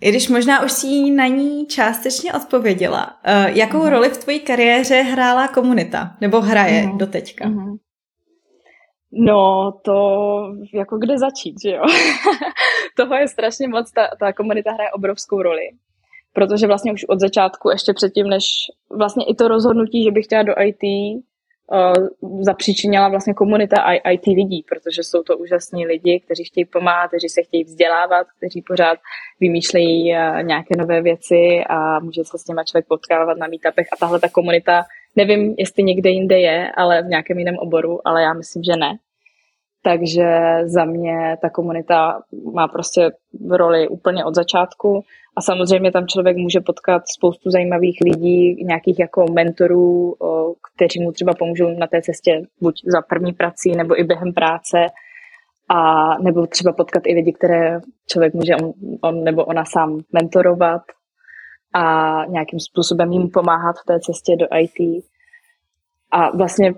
i 0.00 0.10
když 0.10 0.28
možná 0.28 0.64
už 0.64 0.72
si 0.72 1.10
na 1.10 1.26
ní 1.26 1.66
částečně 1.66 2.32
odpověděla. 2.32 3.20
Uh, 3.26 3.56
jakou 3.56 3.78
mm-hmm. 3.78 3.90
roli 3.90 4.08
v 4.08 4.16
tvojí 4.16 4.40
kariéře 4.40 5.02
hrála 5.02 5.48
komunita? 5.48 6.16
Nebo 6.20 6.40
hraje 6.40 6.82
mm-hmm. 6.82 6.96
do 6.96 7.06
teďka? 7.06 7.44
Mm-hmm. 7.44 7.76
No, 9.12 9.72
to 9.84 9.94
jako 10.74 10.98
kde 10.98 11.18
začít, 11.18 11.54
že 11.62 11.70
jo? 11.70 11.82
Toho 12.96 13.14
je 13.14 13.28
strašně 13.28 13.68
moc, 13.68 13.92
ta, 13.92 14.08
ta 14.20 14.32
komunita 14.32 14.72
hraje 14.72 14.90
obrovskou 14.90 15.42
roli. 15.42 15.68
Protože 16.32 16.66
vlastně 16.66 16.92
už 16.92 17.04
od 17.04 17.20
začátku, 17.20 17.70
ještě 17.70 17.92
předtím, 17.92 18.26
než 18.26 18.44
vlastně 18.90 19.24
i 19.24 19.34
to 19.34 19.48
rozhodnutí, 19.48 20.04
že 20.04 20.10
bych 20.10 20.24
chtěla 20.24 20.42
do 20.42 20.52
IT, 20.62 20.82
uh, 20.82 22.08
zapříčinila 22.40 23.08
vlastně 23.08 23.34
komunita 23.34 23.76
IT 24.12 24.26
lidí, 24.26 24.64
protože 24.68 25.02
jsou 25.02 25.22
to 25.22 25.38
úžasní 25.38 25.86
lidi, 25.86 26.20
kteří 26.24 26.44
chtějí 26.44 26.64
pomáhat, 26.64 27.08
kteří 27.08 27.28
se 27.28 27.42
chtějí 27.42 27.64
vzdělávat, 27.64 28.26
kteří 28.36 28.62
pořád 28.62 28.98
vymýšlejí 29.40 30.12
uh, 30.12 30.42
nějaké 30.42 30.74
nové 30.78 31.02
věci 31.02 31.64
a 31.68 32.00
může 32.00 32.24
se 32.24 32.38
s 32.38 32.46
nimi 32.46 32.60
člověk 32.66 32.86
potkávat 32.88 33.38
na 33.38 33.46
meetupech 33.46 33.86
a 33.92 33.96
tahle 33.96 34.20
ta 34.20 34.28
komunita 34.28 34.84
Nevím, 35.16 35.54
jestli 35.58 35.82
někde 35.82 36.10
jinde 36.10 36.38
je, 36.38 36.72
ale 36.76 37.02
v 37.02 37.06
nějakém 37.06 37.38
jiném 37.38 37.56
oboru, 37.58 38.08
ale 38.08 38.22
já 38.22 38.32
myslím, 38.32 38.62
že 38.62 38.76
ne. 38.76 38.98
Takže 39.82 40.28
za 40.64 40.84
mě 40.84 41.36
ta 41.42 41.50
komunita 41.50 42.20
má 42.52 42.68
prostě 42.68 43.10
roli 43.50 43.88
úplně 43.88 44.24
od 44.24 44.34
začátku 44.34 45.00
a 45.36 45.40
samozřejmě 45.40 45.92
tam 45.92 46.06
člověk 46.06 46.36
může 46.36 46.60
potkat 46.60 47.02
spoustu 47.16 47.50
zajímavých 47.50 47.98
lidí, 48.04 48.64
nějakých 48.64 48.98
jako 48.98 49.26
mentorů, 49.32 50.14
kteří 50.74 51.00
mu 51.02 51.12
třeba 51.12 51.32
pomůžou 51.38 51.68
na 51.70 51.86
té 51.86 52.02
cestě 52.02 52.42
buď 52.60 52.74
za 52.86 53.02
první 53.02 53.32
prací 53.32 53.72
nebo 53.72 54.00
i 54.00 54.04
během 54.04 54.32
práce. 54.32 54.86
a 55.70 56.18
nebo 56.18 56.46
třeba 56.46 56.72
potkat 56.72 57.02
i 57.06 57.14
lidi, 57.14 57.32
které 57.32 57.80
člověk 58.10 58.34
může 58.34 58.56
on, 58.56 58.72
on 59.02 59.24
nebo 59.24 59.44
ona 59.44 59.64
sám 59.64 60.00
mentorovat 60.12 60.82
a 61.74 62.24
nějakým 62.28 62.60
způsobem 62.60 63.12
jim 63.12 63.30
pomáhat 63.30 63.76
v 63.76 63.86
té 63.86 64.00
cestě 64.00 64.36
do 64.36 64.46
IT. 64.58 65.04
A 66.10 66.36
vlastně 66.36 66.74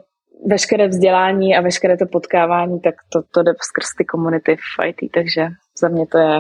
veškeré 0.47 0.89
vzdělání 0.89 1.57
a 1.57 1.61
veškeré 1.61 1.97
to 1.97 2.07
potkávání, 2.07 2.81
tak 2.81 2.95
to, 3.13 3.23
to 3.31 3.43
jde 3.43 3.53
skrz 3.61 3.87
ty 3.99 4.05
komunity 4.05 4.57
v 4.57 4.87
IT, 4.87 5.11
takže 5.15 5.47
za 5.81 5.89
mě 5.89 6.07
to 6.07 6.19
je 6.19 6.39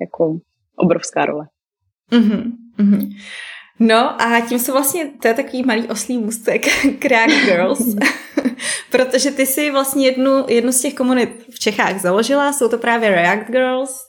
jako 0.00 0.38
obrovská 0.76 1.24
role. 1.24 1.46
Mm-hmm, 2.12 2.52
mm-hmm. 2.78 3.16
No 3.80 4.22
a 4.22 4.40
tím 4.48 4.58
jsou 4.58 4.72
vlastně, 4.72 5.10
to 5.22 5.28
je 5.28 5.34
takový 5.34 5.62
malý 5.62 5.88
oslý 5.88 6.18
můstek 6.18 6.62
k 6.98 7.04
React 7.04 7.44
Girls, 7.44 7.96
protože 8.90 9.30
ty 9.30 9.46
si 9.46 9.70
vlastně 9.70 10.06
jednu, 10.06 10.44
jednu 10.48 10.72
z 10.72 10.80
těch 10.80 10.94
komunit 10.94 11.44
v 11.54 11.58
Čechách 11.58 12.00
založila, 12.00 12.52
jsou 12.52 12.68
to 12.68 12.78
právě 12.78 13.10
React 13.10 13.50
Girls, 13.50 14.08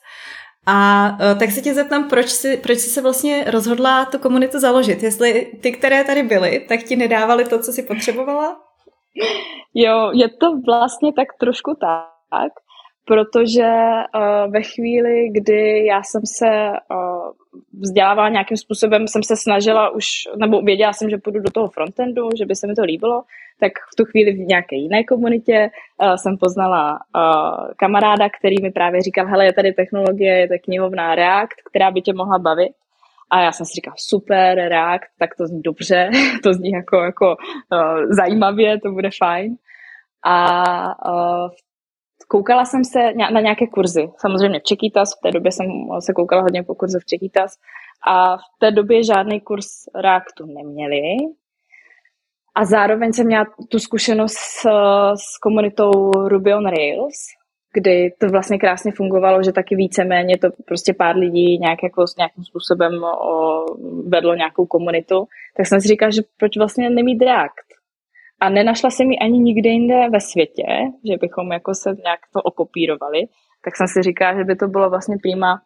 a 0.69 1.07
e, 1.21 1.35
tak 1.35 1.51
se 1.51 1.61
tě 1.61 1.73
zeptám, 1.73 2.09
proč 2.09 2.29
jsi, 2.29 2.57
proč 2.57 2.77
jsi 2.77 2.89
se 2.89 3.01
vlastně 3.01 3.43
rozhodla 3.47 4.05
tu 4.05 4.19
komunitu 4.19 4.59
založit? 4.59 5.03
Jestli 5.03 5.51
ty, 5.61 5.71
které 5.71 6.03
tady 6.03 6.23
byly, 6.23 6.65
tak 6.69 6.83
ti 6.83 6.95
nedávali 6.95 7.45
to, 7.45 7.59
co 7.59 7.71
si 7.71 7.83
potřebovala? 7.83 8.59
Jo, 9.73 10.11
je 10.13 10.29
to 10.29 10.47
vlastně 10.65 11.13
tak 11.13 11.27
trošku 11.39 11.77
tak, 11.81 12.51
protože 13.05 13.69
uh, 14.15 14.51
ve 14.51 14.61
chvíli, 14.61 15.29
kdy 15.31 15.85
já 15.85 16.03
jsem 16.03 16.21
se 16.25 16.69
uh, 16.69 17.31
vzdělávala 17.79 18.29
nějakým 18.29 18.57
způsobem, 18.57 19.07
jsem 19.07 19.23
se 19.23 19.35
snažila 19.35 19.89
už, 19.89 20.05
nebo 20.37 20.61
věděla 20.61 20.93
jsem, 20.93 21.09
že 21.09 21.17
půjdu 21.17 21.39
do 21.39 21.51
toho 21.51 21.67
frontendu, 21.67 22.29
že 22.37 22.45
by 22.45 22.55
se 22.55 22.67
mi 22.67 22.75
to 22.75 22.83
líbilo, 22.83 23.23
tak 23.59 23.71
v 23.93 23.95
tu 23.97 24.05
chvíli 24.05 24.31
v 24.31 24.47
nějaké 24.47 24.75
jiné 24.75 25.03
komunitě 25.03 25.69
uh, 26.03 26.15
jsem 26.15 26.37
poznala 26.37 26.91
uh, 26.91 27.71
kamaráda, 27.77 28.29
který 28.39 28.55
mi 28.61 28.71
právě 28.71 29.01
říkal, 29.01 29.27
hele, 29.27 29.45
je 29.45 29.53
tady 29.53 29.73
technologie, 29.73 30.37
je 30.37 30.47
to 30.47 30.53
knihovná 30.63 31.15
React, 31.15 31.55
která 31.69 31.91
by 31.91 32.01
tě 32.01 32.13
mohla 32.13 32.39
bavit. 32.39 32.71
A 33.31 33.41
já 33.41 33.51
jsem 33.51 33.65
si 33.65 33.73
říkala, 33.73 33.95
super, 33.97 34.57
React, 34.57 35.07
tak 35.19 35.35
to 35.35 35.47
zní 35.47 35.61
dobře, 35.61 36.09
to 36.43 36.53
zní 36.53 36.71
jako, 36.71 36.97
jako 36.97 37.35
uh, 37.73 38.05
zajímavě, 38.09 38.79
to 38.79 38.91
bude 38.91 39.09
fajn. 39.17 39.55
A 40.25 40.63
uh, 41.11 41.49
koukala 42.27 42.65
jsem 42.65 42.83
se 42.83 43.13
na 43.13 43.41
nějaké 43.41 43.67
kurzy, 43.67 44.09
samozřejmě 44.17 44.59
v 44.59 44.63
Čekýtas, 44.63 45.09
v 45.17 45.21
té 45.21 45.31
době 45.31 45.51
jsem 45.51 45.65
se 45.99 46.13
koukala 46.13 46.41
hodně 46.41 46.63
po 46.63 46.75
kurze 46.75 46.99
v 46.99 47.05
Čekýtas 47.05 47.51
a 48.07 48.37
v 48.37 48.59
té 48.59 48.71
době 48.71 49.03
žádný 49.03 49.41
kurz 49.41 49.65
Reactu 49.95 50.45
neměli. 50.45 51.01
A 52.55 52.65
zároveň 52.65 53.13
jsem 53.13 53.25
měla 53.25 53.45
tu 53.69 53.79
zkušenost 53.79 54.33
s, 54.33 54.61
s 55.15 55.37
komunitou 55.41 56.11
Ruby 56.11 56.53
on 56.53 56.65
Rails, 56.65 57.15
kdy 57.73 58.13
to 58.19 58.27
vlastně 58.27 58.57
krásně 58.57 58.91
fungovalo, 58.91 59.43
že 59.43 59.51
taky 59.51 59.75
víceméně 59.75 60.37
to 60.37 60.47
prostě 60.65 60.93
pár 60.93 61.15
lidí 61.15 61.57
nějak 61.57 61.83
jako 61.83 62.07
s 62.07 62.15
nějakým 62.15 62.43
způsobem 62.43 63.03
o, 63.03 63.65
vedlo 64.07 64.35
nějakou 64.35 64.65
komunitu, 64.65 65.25
tak 65.57 65.65
jsem 65.65 65.81
si 65.81 65.87
říkala, 65.87 66.11
že 66.11 66.21
proč 66.37 66.57
vlastně 66.57 66.89
nemít 66.89 67.21
React. 67.21 67.69
A 68.41 68.49
nenašla 68.49 68.89
jsem 68.89 69.11
ji 69.11 69.19
ani 69.19 69.39
nikde 69.39 69.69
jinde 69.69 70.09
ve 70.09 70.19
světě, 70.19 70.65
že 71.09 71.17
bychom 71.21 71.51
jako 71.51 71.73
se 71.73 71.89
nějak 71.89 72.19
to 72.33 72.41
okopírovali, 72.41 73.21
tak 73.63 73.75
jsem 73.75 73.87
si 73.87 74.01
říkala, 74.01 74.37
že 74.37 74.43
by 74.43 74.55
to 74.55 74.67
bylo 74.67 74.89
vlastně 74.89 75.15
prima 75.21 75.61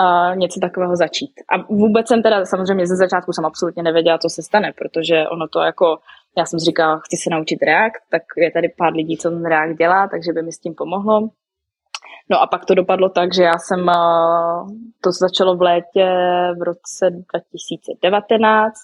uh, 0.00 0.36
něco 0.36 0.60
takového 0.60 0.96
začít. 0.96 1.32
A 1.48 1.62
vůbec 1.68 2.08
jsem 2.08 2.22
teda 2.22 2.44
samozřejmě 2.44 2.86
ze 2.86 2.96
začátku 2.96 3.32
jsem 3.32 3.46
absolutně 3.46 3.82
nevěděla, 3.82 4.18
co 4.18 4.28
se 4.28 4.42
stane, 4.42 4.72
protože 4.78 5.28
ono 5.28 5.48
to 5.48 5.60
jako, 5.60 5.98
já 6.38 6.44
jsem 6.46 6.60
si 6.60 6.64
říkala, 6.64 6.98
chci 6.98 7.16
se 7.16 7.30
naučit 7.30 7.62
React, 7.62 8.00
tak 8.10 8.22
je 8.36 8.50
tady 8.50 8.68
pár 8.78 8.92
lidí, 8.92 9.16
co 9.16 9.30
ten 9.30 9.46
React 9.46 9.78
dělá, 9.78 10.08
takže 10.08 10.32
by 10.32 10.42
mi 10.42 10.52
s 10.52 10.58
tím 10.58 10.74
pomohlo. 10.74 11.28
No 12.30 12.42
a 12.42 12.46
pak 12.46 12.64
to 12.64 12.74
dopadlo 12.74 13.08
tak, 13.08 13.34
že 13.34 13.42
já 13.42 13.58
jsem, 13.58 13.80
uh, 13.80 14.68
to 15.00 15.12
začalo 15.12 15.56
v 15.56 15.62
létě 15.62 16.06
v 16.58 16.62
roce 16.62 17.10
2019 17.10 18.74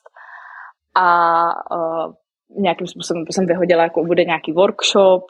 a 0.95 1.45
uh, 1.77 2.13
nějakým 2.59 2.87
způsobem 2.87 3.25
jsem 3.31 3.47
vyhodila, 3.47 3.83
jako 3.83 4.05
bude 4.05 4.25
nějaký 4.25 4.53
workshop 4.53 5.25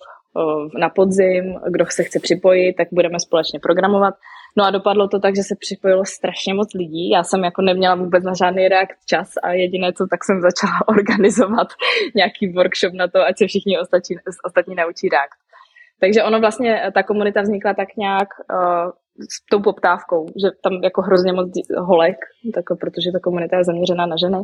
na 0.78 0.88
podzim, 0.88 1.60
kdo 1.68 1.86
se 1.88 2.02
chce 2.04 2.20
připojit, 2.20 2.74
tak 2.74 2.88
budeme 2.92 3.20
společně 3.20 3.60
programovat. 3.60 4.14
No 4.56 4.64
a 4.64 4.70
dopadlo 4.70 5.08
to 5.08 5.18
tak, 5.20 5.36
že 5.36 5.42
se 5.42 5.54
připojilo 5.58 6.04
strašně 6.04 6.54
moc 6.54 6.74
lidí. 6.74 7.10
Já 7.10 7.22
jsem 7.24 7.44
jako 7.44 7.62
neměla 7.62 7.94
vůbec 7.94 8.24
na 8.24 8.32
žádný 8.34 8.68
reakt 8.68 8.96
čas 9.06 9.28
a 9.42 9.52
jediné 9.52 9.92
co, 9.92 10.06
tak 10.10 10.24
jsem 10.24 10.40
začala 10.40 10.78
organizovat 10.88 11.68
nějaký 12.14 12.52
workshop 12.52 12.92
na 12.92 13.08
to, 13.08 13.18
ať 13.20 13.38
se 13.38 13.46
všichni 13.46 13.78
ostatní, 13.78 14.16
ostatní 14.44 14.74
naučí 14.74 15.08
reakt. 15.08 15.38
Takže 16.00 16.22
ono 16.22 16.40
vlastně, 16.40 16.90
ta 16.94 17.02
komunita 17.02 17.42
vznikla 17.42 17.74
tak 17.74 17.88
nějak 17.96 18.28
uh, 18.52 18.90
s 19.34 19.46
tou 19.50 19.60
poptávkou, 19.62 20.26
že 20.42 20.48
tam 20.62 20.72
jako 20.72 21.02
hrozně 21.02 21.32
moc 21.32 21.50
holek, 21.78 22.16
tak, 22.54 22.64
protože 22.80 23.12
ta 23.12 23.20
komunita 23.20 23.56
je 23.56 23.64
zaměřená 23.64 24.06
na 24.06 24.16
ženy, 24.16 24.38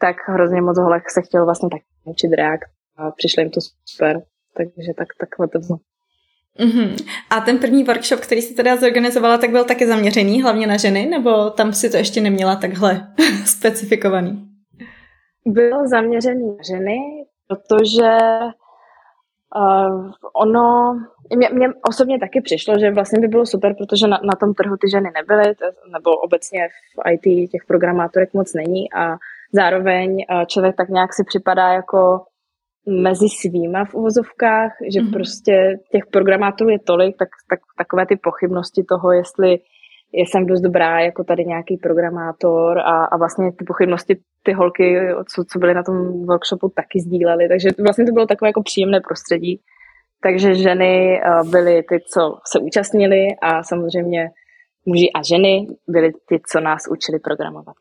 tak 0.00 0.16
hrozně 0.26 0.60
moc 0.60 0.78
holek 0.78 1.10
se 1.10 1.22
chtěl 1.22 1.44
vlastně 1.44 1.68
tak 1.72 1.82
učit 2.04 2.32
React 2.32 2.70
a 2.96 3.10
přišlo 3.10 3.40
jim 3.40 3.50
to 3.50 3.60
super, 3.84 4.22
takže 4.56 4.92
tak, 4.96 5.08
takhle 5.20 5.48
to 5.48 5.58
bylo. 5.58 5.78
Mm-hmm. 6.58 6.96
A 7.30 7.40
ten 7.40 7.58
první 7.58 7.84
workshop, 7.84 8.20
který 8.20 8.42
jsi 8.42 8.54
teda 8.54 8.76
zorganizovala, 8.76 9.38
tak 9.38 9.50
byl 9.50 9.64
taky 9.64 9.86
zaměřený 9.86 10.42
hlavně 10.42 10.66
na 10.66 10.76
ženy, 10.76 11.06
nebo 11.06 11.50
tam 11.50 11.72
si 11.72 11.90
to 11.90 11.96
ještě 11.96 12.20
neměla 12.20 12.56
takhle 12.56 13.06
specifikovaný? 13.44 14.48
Byl 15.46 15.88
zaměřený 15.88 16.46
na 16.46 16.62
ženy, 16.66 16.98
protože 17.48 18.18
uh, 19.56 20.10
ono, 20.32 20.96
mě, 21.36 21.48
mě 21.52 21.68
osobně 21.88 22.18
taky 22.18 22.40
přišlo, 22.40 22.78
že 22.78 22.90
vlastně 22.90 23.20
by 23.20 23.28
bylo 23.28 23.46
super, 23.46 23.74
protože 23.74 24.06
na, 24.06 24.20
na 24.24 24.34
tom 24.40 24.54
trhu 24.54 24.76
ty 24.76 24.90
ženy 24.90 25.10
nebyly, 25.14 25.54
nebo 25.92 26.10
obecně 26.10 26.68
v 26.68 27.10
IT 27.12 27.50
těch 27.50 27.64
programátorek 27.66 28.34
moc 28.34 28.54
není 28.54 28.92
a 28.92 29.16
zároveň 29.52 30.10
uh, 30.30 30.44
člověk 30.44 30.76
tak 30.76 30.88
nějak 30.88 31.14
si 31.14 31.24
připadá 31.24 31.72
jako 31.72 32.20
mezi 32.88 33.28
svýma 33.28 33.84
v 33.84 33.94
uvozovkách, 33.94 34.72
že 34.92 35.00
mm-hmm. 35.00 35.12
prostě 35.12 35.78
těch 35.92 36.06
programátorů 36.12 36.70
je 36.70 36.78
tolik, 36.78 37.16
tak, 37.18 37.28
tak 37.50 37.60
takové 37.78 38.06
ty 38.06 38.16
pochybnosti 38.16 38.84
toho, 38.84 39.12
jestli 39.12 39.58
jsem 40.12 40.46
dost 40.46 40.60
dobrá 40.60 41.00
jako 41.00 41.24
tady 41.24 41.44
nějaký 41.44 41.76
programátor 41.76 42.78
a, 42.78 43.04
a 43.04 43.16
vlastně 43.16 43.52
ty 43.52 43.64
pochybnosti 43.64 44.16
ty 44.42 44.52
holky, 44.52 44.98
co, 45.34 45.44
co 45.44 45.58
byly 45.58 45.74
na 45.74 45.82
tom 45.82 46.26
workshopu, 46.26 46.68
taky 46.68 47.00
sdílely. 47.00 47.48
Takže 47.48 47.68
vlastně 47.84 48.06
to 48.06 48.12
bylo 48.12 48.26
takové 48.26 48.48
jako 48.48 48.62
příjemné 48.62 49.00
prostředí. 49.00 49.60
Takže 50.22 50.54
ženy 50.54 51.20
uh, 51.20 51.50
byly 51.50 51.82
ty, 51.82 52.00
co 52.12 52.38
se 52.52 52.58
účastnili 52.58 53.26
a 53.42 53.62
samozřejmě 53.62 54.30
muži 54.86 55.10
a 55.14 55.22
ženy 55.22 55.66
byly 55.88 56.12
ty, 56.28 56.40
co 56.46 56.60
nás 56.60 56.82
učili 56.90 57.18
programovat. 57.18 57.76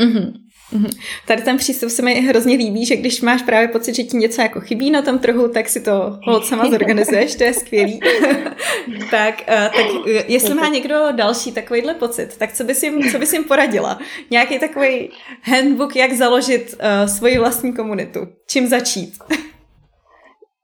Mm-hmm. 0.00 0.32
Mhm. 0.72 0.90
Tady 1.26 1.42
ten 1.42 1.56
přístup 1.56 1.90
se 1.90 2.02
mi 2.02 2.14
hrozně 2.14 2.56
líbí, 2.56 2.86
že 2.86 2.96
když 2.96 3.20
máš 3.20 3.42
právě 3.42 3.68
pocit, 3.68 3.94
že 3.94 4.02
ti 4.02 4.16
něco 4.16 4.42
jako 4.42 4.60
chybí 4.60 4.90
na 4.90 5.02
tom 5.02 5.18
trhu, 5.18 5.48
tak 5.48 5.68
si 5.68 5.80
to 5.80 6.18
hold 6.22 6.46
sama 6.46 6.70
zorganizuješ, 6.70 7.34
to 7.34 7.44
je 7.44 7.54
skvělý. 7.54 8.00
tak, 9.10 9.34
uh, 9.48 9.54
tak 9.54 9.86
eh, 10.06 10.24
jestli 10.28 10.54
má 10.54 10.68
někdo 10.68 11.08
další 11.12 11.52
takovýhle 11.52 11.94
pocit, 11.94 12.36
tak 12.36 12.52
co 12.52 12.64
bys 12.64 12.82
jim, 12.82 13.10
co 13.10 13.18
bys 13.18 13.32
jim 13.32 13.44
poradila? 13.44 13.98
Nějaký 14.30 14.58
takový 14.58 15.10
handbook, 15.42 15.96
jak 15.96 16.12
založit 16.12 16.74
uh, 16.74 17.08
svoji 17.08 17.38
vlastní 17.38 17.72
komunitu? 17.72 18.20
Čím 18.48 18.66
začít? 18.66 19.14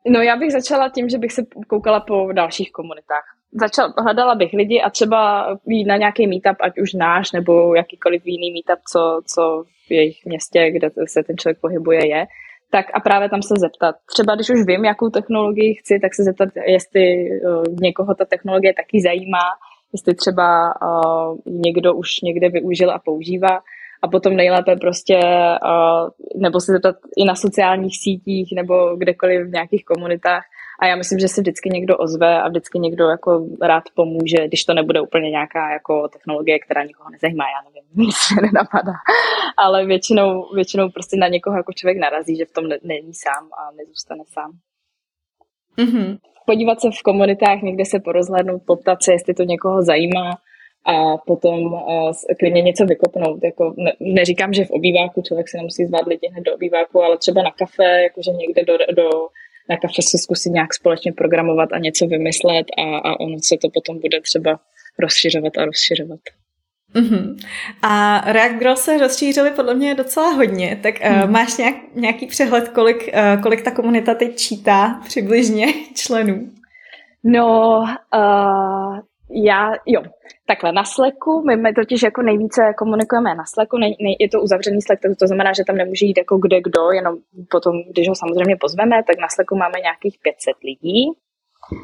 no 0.09 0.21
já 0.21 0.37
bych 0.37 0.53
začala 0.53 0.89
tím, 0.89 1.09
že 1.09 1.19
bych 1.19 1.33
se 1.33 1.43
koukala 1.69 2.01
po 2.01 2.33
dalších 2.33 2.73
komunitách 2.73 3.40
začal, 3.53 3.93
hledala 3.99 4.35
bych 4.35 4.53
lidi 4.53 4.81
a 4.81 4.91
třeba 4.91 5.47
jít 5.67 5.85
na 5.85 5.97
nějaký 5.97 6.27
meetup, 6.27 6.57
ať 6.61 6.79
už 6.79 6.93
náš 6.93 7.33
nebo 7.33 7.75
jakýkoliv 7.75 8.27
jiný 8.27 8.53
meetup, 8.53 8.85
co, 8.93 9.21
co 9.27 9.65
v 9.89 9.91
jejich 9.91 10.27
městě, 10.27 10.71
kde 10.71 10.91
se 11.07 11.23
ten 11.23 11.37
člověk 11.37 11.61
pohybuje, 11.61 12.09
je. 12.09 12.27
Tak 12.71 12.87
a 12.95 13.01
právě 13.01 13.29
tam 13.29 13.43
se 13.43 13.55
zeptat. 13.59 13.95
Třeba 14.07 14.35
když 14.35 14.51
už 14.51 14.67
vím, 14.67 14.85
jakou 14.85 15.09
technologii 15.09 15.75
chci, 15.75 15.99
tak 16.01 16.15
se 16.15 16.23
zeptat, 16.23 16.49
jestli 16.67 17.31
uh, 17.31 17.65
někoho 17.81 18.15
ta 18.15 18.25
technologie 18.25 18.75
taky 18.75 19.01
zajímá, 19.01 19.47
jestli 19.93 20.15
třeba 20.15 20.75
uh, 20.83 21.39
někdo 21.47 21.95
už 21.95 22.21
někde 22.21 22.49
využil 22.49 22.91
a 22.91 22.99
používá. 22.99 23.61
A 24.03 24.09
potom 24.09 24.37
nejlépe 24.37 24.77
prostě, 24.77 25.19
uh, 25.65 26.09
nebo 26.43 26.61
se 26.61 26.73
zeptat 26.73 26.97
i 27.17 27.25
na 27.25 27.35
sociálních 27.35 27.99
sítích 27.99 28.53
nebo 28.57 28.97
kdekoliv 28.97 29.47
v 29.47 29.53
nějakých 29.53 29.85
komunitách, 29.85 30.45
a 30.81 30.87
já 30.87 30.97
myslím, 30.97 31.19
že 31.19 31.29
se 31.29 31.41
vždycky 31.41 31.71
někdo 31.71 31.97
ozve 31.99 32.43
a 32.43 32.49
vždycky 32.49 32.79
někdo 32.79 33.05
jako 33.05 33.47
rád 33.63 33.85
pomůže, 33.95 34.49
když 34.49 34.65
to 34.65 34.75
nebude 34.75 35.01
úplně 35.01 35.31
nějaká 35.31 35.73
jako 35.73 36.09
technologie, 36.09 36.59
která 36.59 36.85
nikoho 36.85 37.11
nezajímá, 37.11 37.45
já 37.45 37.71
nevím, 37.71 37.85
nic 38.07 38.17
se 38.17 38.35
nenapadá. 38.35 38.93
Ale 39.57 39.87
většinou, 39.87 40.55
většinou 40.55 40.91
prostě 40.91 41.17
na 41.17 41.29
někoho 41.29 41.57
jako 41.57 41.73
člověk 41.73 41.99
narazí, 41.99 42.37
že 42.37 42.45
v 42.45 42.53
tom 42.53 42.65
není 42.83 43.15
sám 43.15 43.49
a 43.53 43.73
nezůstane 43.77 44.25
sám. 44.29 44.53
Mm-hmm. 45.79 46.19
Podívat 46.47 46.81
se 46.81 46.89
v 46.91 47.03
komunitách, 47.03 47.63
někde 47.63 47.85
se 47.85 48.01
porozhlednout, 48.01 48.63
poptat 48.67 49.03
se, 49.03 49.13
jestli 49.13 49.35
to 49.35 49.43
někoho 49.43 49.83
zajímá 49.83 50.31
a 50.87 51.17
potom 51.17 51.73
uh, 51.73 52.13
klidně 52.39 52.63
něco 52.63 52.85
vykopnout. 52.85 53.45
Jako 53.45 53.75
ne, 53.77 53.93
neříkám, 54.01 54.53
že 54.53 54.65
v 54.65 54.71
obýváku 54.71 55.23
člověk 55.23 55.49
se 55.49 55.57
nemusí 55.57 55.87
zvát 55.87 56.07
lidi 56.07 56.29
hned 56.29 56.43
do 56.43 56.55
obýváku, 56.55 57.03
ale 57.03 57.19
třeba 57.19 57.43
na 57.43 57.51
kafe, 57.51 58.03
jakože 58.03 58.31
někde 58.31 58.65
do, 58.65 58.75
do 58.97 59.11
nějaká 59.71 59.89
se 60.11 60.19
zkusit 60.19 60.51
nějak 60.51 60.75
společně 60.75 61.13
programovat 61.13 61.73
a 61.73 61.79
něco 61.79 62.07
vymyslet 62.07 62.67
a, 62.79 62.97
a 62.97 63.21
ono 63.21 63.37
se 63.43 63.57
to 63.63 63.69
potom 63.75 64.01
bude 64.01 64.21
třeba 64.21 64.61
rozšiřovat 64.99 65.59
a 65.59 65.65
rozšiřovat. 65.65 66.21
Uh-huh. 66.95 67.37
A 67.83 68.23
React 68.33 68.59
Girl 68.59 68.77
se 68.77 68.99
rozšířily 68.99 69.51
podle 69.51 69.75
mě 69.75 69.95
docela 69.95 70.31
hodně, 70.31 70.79
tak 70.83 70.95
uh, 71.11 71.31
máš 71.31 71.57
nějak, 71.57 71.75
nějaký 71.95 72.27
přehled, 72.27 72.69
kolik, 72.69 73.11
uh, 73.15 73.43
kolik 73.43 73.63
ta 73.63 73.71
komunita 73.71 74.15
teď 74.15 74.37
čítá 74.37 75.01
přibližně 75.05 75.67
členů? 75.95 76.51
No, 77.25 77.79
uh, 78.15 78.99
já, 79.31 79.73
jo, 79.87 80.03
takhle 80.47 80.73
na 80.73 80.85
Slacku, 80.85 81.43
my, 81.47 81.57
my 81.57 81.73
totiž 81.73 82.03
jako 82.03 82.23
nejvíce 82.23 82.61
komunikujeme 82.79 83.35
na 83.35 83.45
Slacku, 83.55 83.79
ne, 83.79 83.87
ne, 83.87 84.11
je 84.19 84.29
to 84.29 84.41
uzavřený 84.41 84.83
Slack, 84.83 85.03
to, 85.03 85.09
to 85.19 85.27
znamená, 85.27 85.53
že 85.53 85.65
tam 85.67 85.77
nemůže 85.77 86.07
jít 86.07 86.19
jako 86.19 86.39
kde 86.39 86.61
kdo, 86.61 86.91
jenom 86.93 87.15
potom, 87.51 87.75
když 87.93 88.09
ho 88.09 88.15
samozřejmě 88.15 88.57
pozveme, 88.61 89.03
tak 89.07 89.17
na 89.21 89.29
Slacku 89.35 89.57
máme 89.57 89.81
nějakých 89.81 90.19
500 90.23 90.55
lidí, 90.65 91.13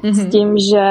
mm-hmm. 0.02 0.12
s 0.12 0.30
tím, 0.32 0.48
že 0.58 0.86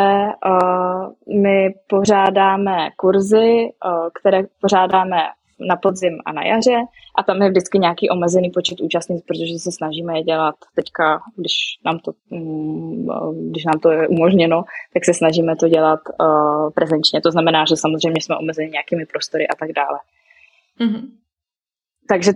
uh, 0.52 1.04
my 1.44 1.74
pořádáme 1.88 2.90
kurzy, 2.98 3.70
uh, 3.86 4.10
které 4.20 4.44
pořádáme 4.62 5.18
na 5.60 5.76
podzim 5.76 6.18
a 6.26 6.32
na 6.34 6.46
jaře 6.46 6.80
a 7.18 7.24
tam 7.24 7.42
je 7.42 7.50
vždycky 7.50 7.80
nějaký 7.80 8.10
omezený 8.10 8.50
počet 8.50 8.82
účastníků, 8.82 9.24
protože 9.28 9.60
se 9.60 9.72
snažíme 9.72 10.18
je 10.18 10.24
dělat 10.24 10.56
teďka, 10.76 11.20
když 11.36 11.54
nám 11.86 12.00
to, 12.00 12.12
mm, 12.30 13.08
když 13.50 13.66
nám 13.66 13.80
to 13.80 13.92
je 13.92 14.08
umožněno, 14.08 14.64
tak 14.94 15.06
se 15.06 15.14
snažíme 15.14 15.56
to 15.56 15.68
dělat 15.68 16.00
uh, 16.20 16.70
prezenčně. 16.76 17.22
To 17.22 17.32
znamená, 17.32 17.66
že 17.70 17.76
samozřejmě 17.76 18.22
jsme 18.22 18.38
omezeni 18.38 18.70
nějakými 18.70 19.06
prostory 19.06 19.48
a 19.48 19.56
tak 19.56 19.72
dále. 19.72 20.00
Mm-hmm. 20.80 21.10
Takže 22.10 22.32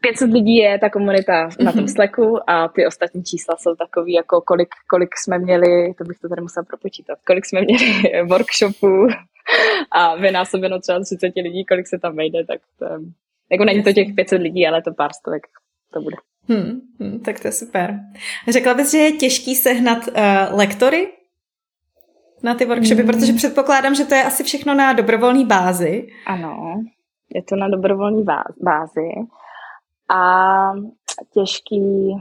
500 0.00 0.30
lidí 0.30 0.56
je 0.56 0.78
ta 0.78 0.90
komunita 0.90 1.48
na 1.60 1.72
tom 1.72 1.80
mhm. 1.80 1.88
Slacku 1.88 2.50
a 2.50 2.68
ty 2.68 2.86
ostatní 2.86 3.24
čísla 3.24 3.56
jsou 3.56 3.74
takový, 3.74 4.12
jako 4.12 4.40
kolik, 4.40 4.68
kolik 4.90 5.08
jsme 5.16 5.38
měli, 5.38 5.94
to 5.94 6.04
bych 6.04 6.18
to 6.18 6.28
tady 6.28 6.42
musela 6.42 6.64
propočítat, 6.64 7.18
kolik 7.26 7.46
jsme 7.46 7.60
měli 7.60 8.02
workshopů 8.28 9.06
a 9.90 10.16
vynásobeno 10.16 10.80
třeba 10.80 11.00
30 11.00 11.32
lidí, 11.36 11.64
kolik 11.64 11.86
se 11.86 11.98
tam 11.98 12.16
vejde, 12.16 12.44
tak 12.44 12.60
to, 12.78 12.86
jako 13.50 13.64
není 13.64 13.82
to 13.82 13.92
těch 13.92 14.14
500 14.14 14.42
lidí, 14.42 14.66
ale 14.66 14.82
to 14.82 14.94
pár 14.94 15.12
stovek 15.12 15.42
to 15.92 16.00
bude. 16.00 16.16
Hmm, 16.48 16.80
hmm, 17.00 17.20
tak 17.20 17.40
to 17.40 17.48
je 17.48 17.52
super. 17.52 18.00
Řekla 18.48 18.74
bys, 18.74 18.90
že 18.90 18.98
je 18.98 19.12
těžký 19.12 19.54
sehnat 19.54 20.08
uh, 20.08 20.14
lektory 20.58 21.08
na 22.42 22.54
ty 22.54 22.64
workshopy, 22.64 23.02
hmm. 23.02 23.10
protože 23.10 23.32
předpokládám, 23.32 23.94
že 23.94 24.04
to 24.04 24.14
je 24.14 24.24
asi 24.24 24.44
všechno 24.44 24.74
na 24.74 24.92
dobrovolné 24.92 25.44
bázi. 25.44 26.08
Ano, 26.26 26.82
je 27.34 27.42
to 27.42 27.56
na 27.56 27.68
dobrovolné 27.68 28.24
bázi. 28.62 29.08
A 30.08 30.72
těžký, 31.34 32.14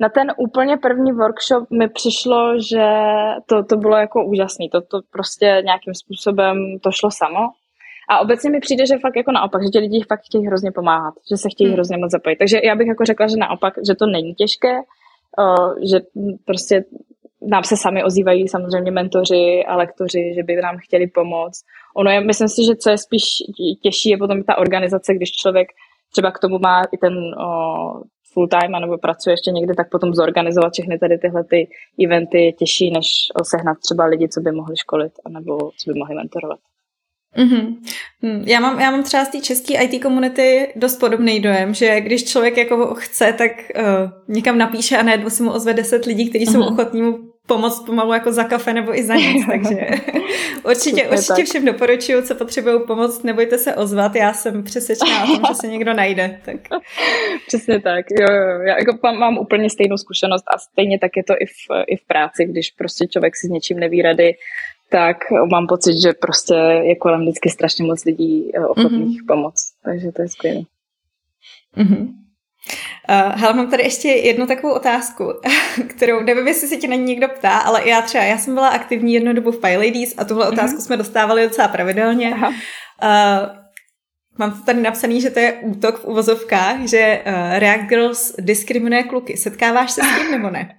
na 0.00 0.08
ten 0.08 0.32
úplně 0.36 0.76
první 0.76 1.12
workshop 1.12 1.70
mi 1.70 1.88
přišlo, 1.88 2.60
že 2.70 2.86
to, 3.46 3.64
to 3.64 3.76
bylo 3.76 3.96
jako 3.96 4.24
úžasný. 4.24 4.68
To, 4.70 4.80
to 4.80 5.00
prostě 5.12 5.46
nějakým 5.64 5.94
způsobem 5.94 6.56
to 6.82 6.90
šlo 6.92 7.10
samo. 7.10 7.40
A 8.08 8.18
obecně 8.20 8.50
mi 8.50 8.60
přijde, 8.60 8.86
že 8.86 8.98
fakt 8.98 9.16
jako 9.16 9.32
naopak, 9.32 9.62
že 9.62 9.68
ti 9.68 9.78
lidi 9.78 10.04
fakt 10.08 10.20
chtějí 10.24 10.46
hrozně 10.46 10.72
pomáhat, 10.72 11.14
že 11.30 11.36
se 11.36 11.48
chtějí 11.50 11.68
hmm. 11.68 11.74
hrozně 11.74 11.96
moc 11.96 12.10
zapojit. 12.10 12.36
Takže 12.36 12.60
já 12.64 12.74
bych 12.74 12.86
jako 12.86 13.04
řekla, 13.04 13.26
že 13.26 13.36
naopak, 13.36 13.74
že 13.88 13.94
to 13.94 14.06
není 14.06 14.34
těžké, 14.34 14.74
uh, 15.38 15.74
že 15.90 16.00
prostě 16.44 16.84
nám 17.42 17.64
se 17.64 17.76
sami 17.76 18.04
ozývají 18.04 18.48
samozřejmě 18.48 18.90
mentoři 18.90 19.64
a 19.68 19.76
lektoři, 19.76 20.32
že 20.34 20.42
by 20.42 20.56
nám 20.56 20.76
chtěli 20.78 21.06
pomoct. 21.06 21.64
Ono 21.96 22.10
je, 22.10 22.20
myslím 22.20 22.48
si, 22.48 22.64
že 22.64 22.76
co 22.76 22.90
je 22.90 22.98
spíš 22.98 23.24
těžší, 23.82 24.10
je 24.10 24.18
potom 24.18 24.42
ta 24.42 24.58
organizace, 24.58 25.14
když 25.14 25.32
člověk 25.32 25.68
třeba 26.12 26.30
k 26.30 26.38
tomu 26.38 26.58
má 26.58 26.82
i 26.92 26.98
ten 26.98 27.14
uh, 27.14 28.02
full 28.36 28.48
time, 28.48 28.74
anebo 28.74 28.98
pracuje 28.98 29.32
ještě 29.32 29.50
někde, 29.50 29.74
tak 29.74 29.90
potom 29.90 30.14
zorganizovat 30.14 30.72
všechny 30.72 30.98
tady 30.98 31.18
tyhle 31.18 31.44
ty 31.44 31.68
eventy 32.04 32.40
je 32.44 32.52
těžší, 32.52 32.90
než 32.90 33.06
sehnat 33.42 33.78
třeba 33.78 34.04
lidi, 34.04 34.28
co 34.28 34.40
by 34.40 34.52
mohli 34.52 34.76
školit, 34.76 35.12
anebo 35.24 35.58
co 35.58 35.92
by 35.92 35.98
mohli 35.98 36.14
mentorovat. 36.14 36.58
Mm-hmm. 37.36 37.76
Já, 38.46 38.60
mám, 38.60 38.80
já 38.80 38.90
mám 38.90 39.02
třeba 39.02 39.24
z 39.24 39.28
té 39.28 39.40
české 39.40 39.84
IT 39.84 40.02
komunity 40.02 40.72
dost 40.76 40.96
podobný 40.96 41.40
dojem, 41.40 41.74
že 41.74 42.00
když 42.00 42.24
člověk 42.24 42.56
jako 42.56 42.94
chce, 42.94 43.32
tak 43.38 43.50
uh, 43.50 44.34
někam 44.34 44.58
napíše 44.58 44.96
a 44.96 45.02
najednou 45.02 45.30
si 45.30 45.42
mu 45.42 45.52
ozve 45.52 45.74
deset 45.74 46.04
lidí, 46.04 46.30
kteří 46.30 46.46
jsou 46.46 46.60
mm-hmm. 46.60 46.72
ochotní 46.72 47.02
mu 47.02 47.18
pomoct 47.46 47.86
pomalu 47.86 48.12
jako 48.12 48.32
za 48.32 48.44
kafe 48.44 48.72
nebo 48.72 48.98
i 48.98 49.04
za 49.04 49.14
nic, 49.14 49.46
takže 49.50 49.86
určitě, 50.64 51.08
určitě 51.08 51.44
všem 51.44 51.64
doporučuju, 51.64 52.22
co 52.22 52.34
potřebují 52.34 52.80
pomoct, 52.86 53.22
nebojte 53.22 53.58
se 53.58 53.74
ozvat, 53.74 54.16
já 54.16 54.32
jsem 54.32 54.62
přesvědčená 54.62 55.24
o 55.24 55.26
tom, 55.26 55.42
že 55.48 55.54
se 55.54 55.68
někdo 55.68 55.94
najde. 55.94 56.40
Tak. 56.44 56.56
Přesně 57.46 57.80
tak, 57.80 58.06
jo, 58.10 58.26
jo, 58.32 58.60
já 58.60 58.78
jako 58.78 58.98
mám 59.18 59.38
úplně 59.38 59.70
stejnou 59.70 59.96
zkušenost 59.96 60.44
a 60.54 60.58
stejně 60.58 60.98
tak 60.98 61.10
je 61.16 61.24
to 61.24 61.32
i 61.32 61.46
v, 61.46 61.84
i 61.86 61.96
v 61.96 62.06
práci, 62.06 62.44
když 62.44 62.70
prostě 62.70 63.06
člověk 63.06 63.36
si 63.36 63.46
s 63.46 63.50
něčím 63.50 63.78
neví 63.78 64.02
rady, 64.02 64.34
tak 64.90 65.16
mám 65.50 65.66
pocit, 65.66 66.02
že 66.02 66.12
prostě 66.12 66.54
je 66.82 66.96
kolem 66.96 67.20
vždycky 67.20 67.50
strašně 67.50 67.84
moc 67.84 68.04
lidí 68.04 68.50
eh, 68.54 68.66
ochotných 68.66 69.22
mm-hmm. 69.22 69.26
pomoct, 69.26 69.74
takže 69.84 70.12
to 70.12 70.22
je 70.22 70.28
skvělé. 70.28 70.60
Mm-hmm. 71.76 72.25
Uh, 73.08 73.40
hele, 73.40 73.54
mám 73.54 73.70
tady 73.70 73.82
ještě 73.82 74.08
jednu 74.08 74.46
takovou 74.46 74.74
otázku, 74.74 75.32
kterou 75.88 76.20
nevím, 76.20 76.48
jestli 76.48 76.68
se 76.68 76.76
tě 76.76 76.88
na 76.88 76.96
ní 76.96 77.02
někdo 77.02 77.28
ptá, 77.28 77.58
ale 77.58 77.88
já 77.88 78.02
třeba, 78.02 78.24
já 78.24 78.38
jsem 78.38 78.54
byla 78.54 78.68
aktivní 78.68 79.14
jednu 79.14 79.32
dobu 79.32 79.50
v 79.50 79.60
PyLadies 79.60 80.14
a 80.18 80.24
tuhle 80.24 80.48
otázku 80.48 80.78
mm-hmm. 80.78 80.84
jsme 80.84 80.96
dostávali 80.96 81.42
docela 81.42 81.68
pravidelně. 81.68 82.34
Uh, 82.34 82.52
mám 84.38 84.50
to 84.50 84.64
tady 84.66 84.80
napsaný, 84.80 85.20
že 85.20 85.30
to 85.30 85.38
je 85.38 85.52
útok 85.52 85.98
v 85.98 86.04
uvozovkách, 86.04 86.80
že 86.80 87.22
uh, 87.26 87.58
React 87.58 87.88
Girls 87.88 88.34
diskriminuje 88.38 89.02
kluky. 89.02 89.36
Setkáváš 89.36 89.90
se 89.90 90.00
s 90.02 90.18
tím 90.18 90.30
nebo 90.30 90.50
ne? 90.50 90.78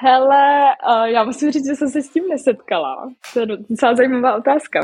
Hele, 0.00 0.64
uh, 0.88 1.04
já 1.04 1.24
musím 1.24 1.50
říct, 1.50 1.66
že 1.66 1.74
jsem 1.74 1.88
se 1.88 2.02
s 2.02 2.08
tím 2.08 2.24
nesetkala. 2.30 3.10
To 3.32 3.40
je 3.40 3.46
docela 3.46 3.94
zajímavá 3.94 4.36
otázka. 4.36 4.80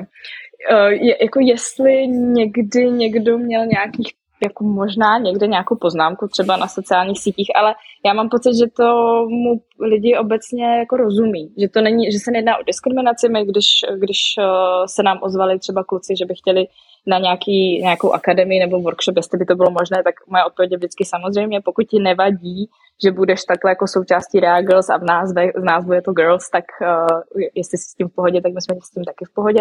Uh, 0.70 0.88
je, 0.88 1.24
jako 1.24 1.40
jestli 1.40 2.06
někdy 2.06 2.90
někdo 2.90 3.38
měl 3.38 3.66
nějakých 3.66 4.12
jako 4.42 4.64
možná 4.64 5.18
někde 5.18 5.46
nějakou 5.46 5.76
poznámku 5.76 6.28
třeba 6.28 6.56
na 6.56 6.68
sociálních 6.68 7.20
sítích, 7.20 7.50
ale 7.56 7.74
já 8.06 8.12
mám 8.12 8.28
pocit, 8.28 8.54
že 8.58 8.66
to 8.76 8.84
mu 9.28 9.60
lidi 9.80 10.16
obecně 10.16 10.78
jako 10.78 10.96
rozumí, 10.96 11.54
že 11.58 11.68
to 11.68 11.80
není, 11.80 12.12
že 12.12 12.18
se 12.18 12.30
nejedná 12.30 12.56
o 12.56 12.62
diskriminaci, 12.62 13.28
my 13.28 13.44
když, 13.44 13.66
když 13.98 14.18
uh, 14.38 14.44
se 14.86 15.02
nám 15.02 15.18
ozvali 15.22 15.58
třeba 15.58 15.84
kluci, 15.84 16.16
že 16.18 16.24
by 16.24 16.34
chtěli 16.34 16.66
na 17.06 17.18
nějaký, 17.18 17.82
nějakou 17.82 18.12
akademii 18.12 18.60
nebo 18.60 18.80
workshop, 18.80 19.16
jestli 19.16 19.38
by 19.38 19.44
to 19.44 19.54
bylo 19.54 19.70
možné, 19.70 20.02
tak 20.04 20.14
moje 20.28 20.44
odpověď 20.44 20.72
je 20.72 20.78
vždycky 20.78 21.04
samozřejmě, 21.04 21.60
pokud 21.60 21.82
ti 21.82 21.98
nevadí, 22.00 22.68
že 23.04 23.12
budeš 23.12 23.44
takhle 23.44 23.70
jako 23.70 23.86
součástí 23.88 24.40
Real 24.40 24.62
Girls 24.62 24.90
a 24.90 24.96
v 24.96 25.04
názve, 25.04 25.46
v 25.46 25.64
názvu 25.64 25.92
je 25.92 26.02
to 26.02 26.12
Girls, 26.12 26.50
tak 26.50 26.64
uh, 26.80 27.40
jestli 27.54 27.78
jsi 27.78 27.90
s 27.90 27.94
tím 27.94 28.08
v 28.08 28.14
pohodě, 28.14 28.40
tak 28.42 28.52
my 28.52 28.60
jsme 28.62 28.74
s 28.82 28.90
tím 28.90 29.04
taky 29.04 29.24
v 29.24 29.34
pohodě. 29.34 29.60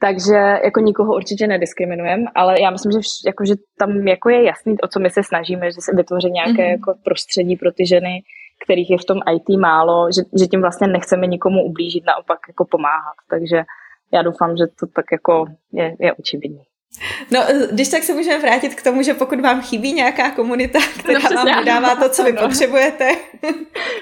Takže 0.00 0.34
jako 0.64 0.80
nikoho 0.80 1.14
určitě 1.14 1.46
nediskriminujeme, 1.46 2.24
ale 2.34 2.60
já 2.60 2.70
myslím, 2.70 2.92
že, 2.92 2.98
vš, 2.98 3.24
jako, 3.26 3.44
že 3.44 3.54
tam 3.78 4.08
jako 4.08 4.28
je 4.28 4.44
jasný, 4.44 4.80
o 4.80 4.88
co 4.88 5.00
my 5.00 5.10
se 5.10 5.22
snažíme, 5.22 5.66
že 5.70 5.80
se 5.80 5.96
vytvoří 5.96 6.30
nějaké 6.30 6.52
mm-hmm. 6.52 6.70
jako 6.70 6.94
prostředí 7.04 7.56
pro 7.56 7.72
ty 7.72 7.86
ženy, 7.86 8.22
kterých 8.64 8.90
je 8.90 8.98
v 8.98 9.04
tom 9.04 9.18
IT 9.34 9.58
málo, 9.60 10.08
že, 10.14 10.22
že 10.38 10.46
tím 10.46 10.60
vlastně 10.60 10.86
nechceme 10.86 11.26
nikomu 11.26 11.64
ublížit, 11.64 12.04
naopak 12.06 12.38
jako 12.48 12.64
pomáhat. 12.70 13.16
Takže 13.30 13.62
já 14.12 14.22
doufám, 14.22 14.56
že 14.56 14.64
to 14.80 14.86
tak 14.86 15.04
jako 15.12 15.46
je, 15.72 15.96
je 16.00 16.12
očividné. 16.12 16.62
No, 17.30 17.40
když 17.72 17.88
tak 17.88 18.02
se 18.02 18.14
můžeme 18.14 18.38
vrátit 18.38 18.74
k 18.74 18.82
tomu, 18.82 19.02
že 19.02 19.14
pokud 19.14 19.40
vám 19.40 19.62
chybí 19.62 19.92
nějaká 19.92 20.30
komunita, 20.30 20.78
která 20.98 21.18
no, 21.18 21.36
vám 21.36 21.58
dodává 21.58 21.96
to, 21.96 22.08
co 22.08 22.24
vy 22.24 22.32
ano. 22.32 22.40
potřebujete, 22.48 23.16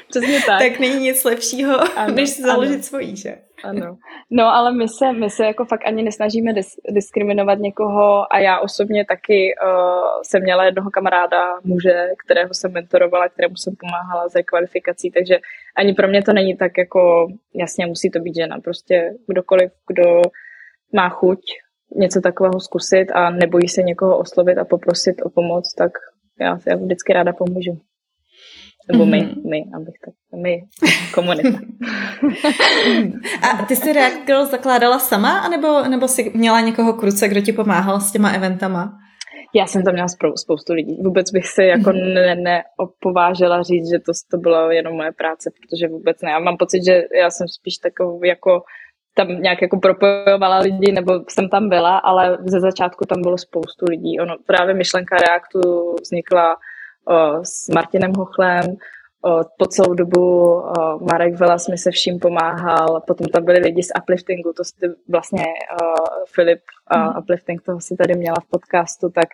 přesně 0.08 0.40
tak. 0.46 0.58
tak 0.58 0.78
není 0.78 1.02
nic 1.02 1.24
lepšího, 1.24 1.98
ano, 1.98 2.14
než 2.14 2.30
si 2.30 2.42
založit 2.42 2.74
ano. 2.74 2.82
svojí, 2.82 3.16
že? 3.16 3.36
Ano. 3.64 3.96
No, 4.30 4.44
ale 4.44 4.72
my 4.72 4.88
se, 4.88 5.12
my 5.12 5.30
se 5.30 5.44
jako 5.46 5.64
fakt 5.64 5.86
ani 5.86 6.02
nesnažíme 6.02 6.52
dis- 6.52 6.80
diskriminovat 6.88 7.58
někoho 7.58 8.32
a 8.32 8.38
já 8.38 8.60
osobně 8.60 9.04
taky 9.04 9.54
uh, 9.64 10.22
jsem 10.22 10.42
měla 10.42 10.64
jednoho 10.64 10.90
kamaráda, 10.90 11.60
muže, 11.64 12.06
kterého 12.24 12.54
jsem 12.54 12.72
mentorovala, 12.72 13.28
kterému 13.28 13.56
jsem 13.56 13.74
pomáhala 13.80 14.28
za 14.28 14.42
kvalifikací, 14.42 15.10
takže 15.10 15.38
ani 15.76 15.94
pro 15.94 16.08
mě 16.08 16.22
to 16.22 16.32
není 16.32 16.56
tak 16.56 16.72
jako, 16.78 17.28
jasně 17.54 17.86
musí 17.86 18.10
to 18.10 18.20
být 18.20 18.34
žena, 18.34 18.60
prostě 18.60 19.14
kdokoliv, 19.28 19.72
kdo 19.88 20.22
má 20.92 21.08
chuť 21.08 21.40
něco 21.96 22.20
takového 22.20 22.60
zkusit 22.60 23.06
a 23.14 23.30
nebojí 23.30 23.68
se 23.68 23.82
někoho 23.82 24.18
oslovit 24.18 24.58
a 24.58 24.64
poprosit 24.64 25.22
o 25.22 25.30
pomoc, 25.30 25.74
tak 25.74 25.92
já, 26.40 26.58
já 26.66 26.76
vždycky 26.76 27.12
ráda 27.12 27.32
pomůžu. 27.32 27.80
Nebo 28.92 29.04
mm-hmm. 29.04 29.10
my, 29.10 29.22
mhm. 29.22 29.50
my, 29.50 29.64
abych 29.76 29.94
tak, 30.04 30.14
my, 30.42 30.62
komunita. 31.14 31.58
a 33.60 33.64
ty 33.64 33.76
jsi 33.76 33.92
React 33.92 34.26
Girl 34.26 34.46
zakládala 34.46 34.98
sama, 34.98 35.38
anebo, 35.38 35.82
nebo 35.88 36.08
jsi 36.08 36.32
měla 36.34 36.60
někoho 36.60 36.92
kruce, 36.92 37.28
kdo 37.28 37.40
ti 37.40 37.52
pomáhal 37.52 38.00
s 38.00 38.12
těma 38.12 38.30
eventama? 38.30 38.98
Já 39.54 39.66
jsem 39.66 39.82
tam 39.84 39.92
měla 39.92 40.08
spoustu 40.36 40.72
lidí. 40.72 40.96
Vůbec 41.04 41.30
bych 41.30 41.46
si 41.46 41.62
jako 41.62 41.90
mm-hmm. 41.90 42.42
neopovážela 42.42 43.56
ne, 43.56 43.64
říct, 43.64 43.90
že 43.90 43.98
to, 43.98 44.12
to 44.30 44.38
bylo 44.38 44.70
jenom 44.70 44.94
moje 44.96 45.12
práce, 45.12 45.50
protože 45.50 45.88
vůbec 45.88 46.22
ne. 46.22 46.30
Já 46.30 46.38
mám 46.38 46.56
pocit, 46.56 46.84
že 46.84 47.02
já 47.20 47.30
jsem 47.30 47.48
spíš 47.48 47.78
takový 47.78 48.28
jako 48.28 48.62
tam 49.16 49.28
nějak 49.28 49.62
jako 49.62 49.76
propojovala 49.80 50.58
lidi, 50.58 50.92
nebo 50.92 51.20
jsem 51.28 51.48
tam 51.48 51.68
byla, 51.68 51.98
ale 51.98 52.38
ze 52.46 52.60
začátku 52.60 53.04
tam 53.04 53.22
bylo 53.22 53.38
spoustu 53.38 53.84
lidí. 53.88 54.20
Ono, 54.20 54.36
právě 54.46 54.74
myšlenka 54.74 55.16
Reactu 55.16 55.94
vznikla 56.02 56.56
s 57.42 57.68
Martinem 57.68 58.12
Hochlem, 58.18 58.76
po 59.58 59.66
celou 59.66 59.94
dobu 59.94 60.62
Marek 61.10 61.34
Velas 61.34 61.68
mi 61.68 61.78
se 61.78 61.90
vším 61.90 62.18
pomáhal, 62.18 63.02
potom 63.06 63.26
tam 63.26 63.44
byli 63.44 63.58
lidi 63.58 63.82
z 63.82 63.90
Upliftingu, 64.02 64.52
to 64.52 64.64
si 64.64 64.72
vlastně 65.08 65.44
Filip 66.34 66.60
mm. 66.96 67.18
Uplifting, 67.18 67.62
toho 67.62 67.80
si 67.80 67.96
tady 67.96 68.14
měla 68.14 68.36
v 68.46 68.50
podcastu, 68.50 69.10
tak 69.10 69.28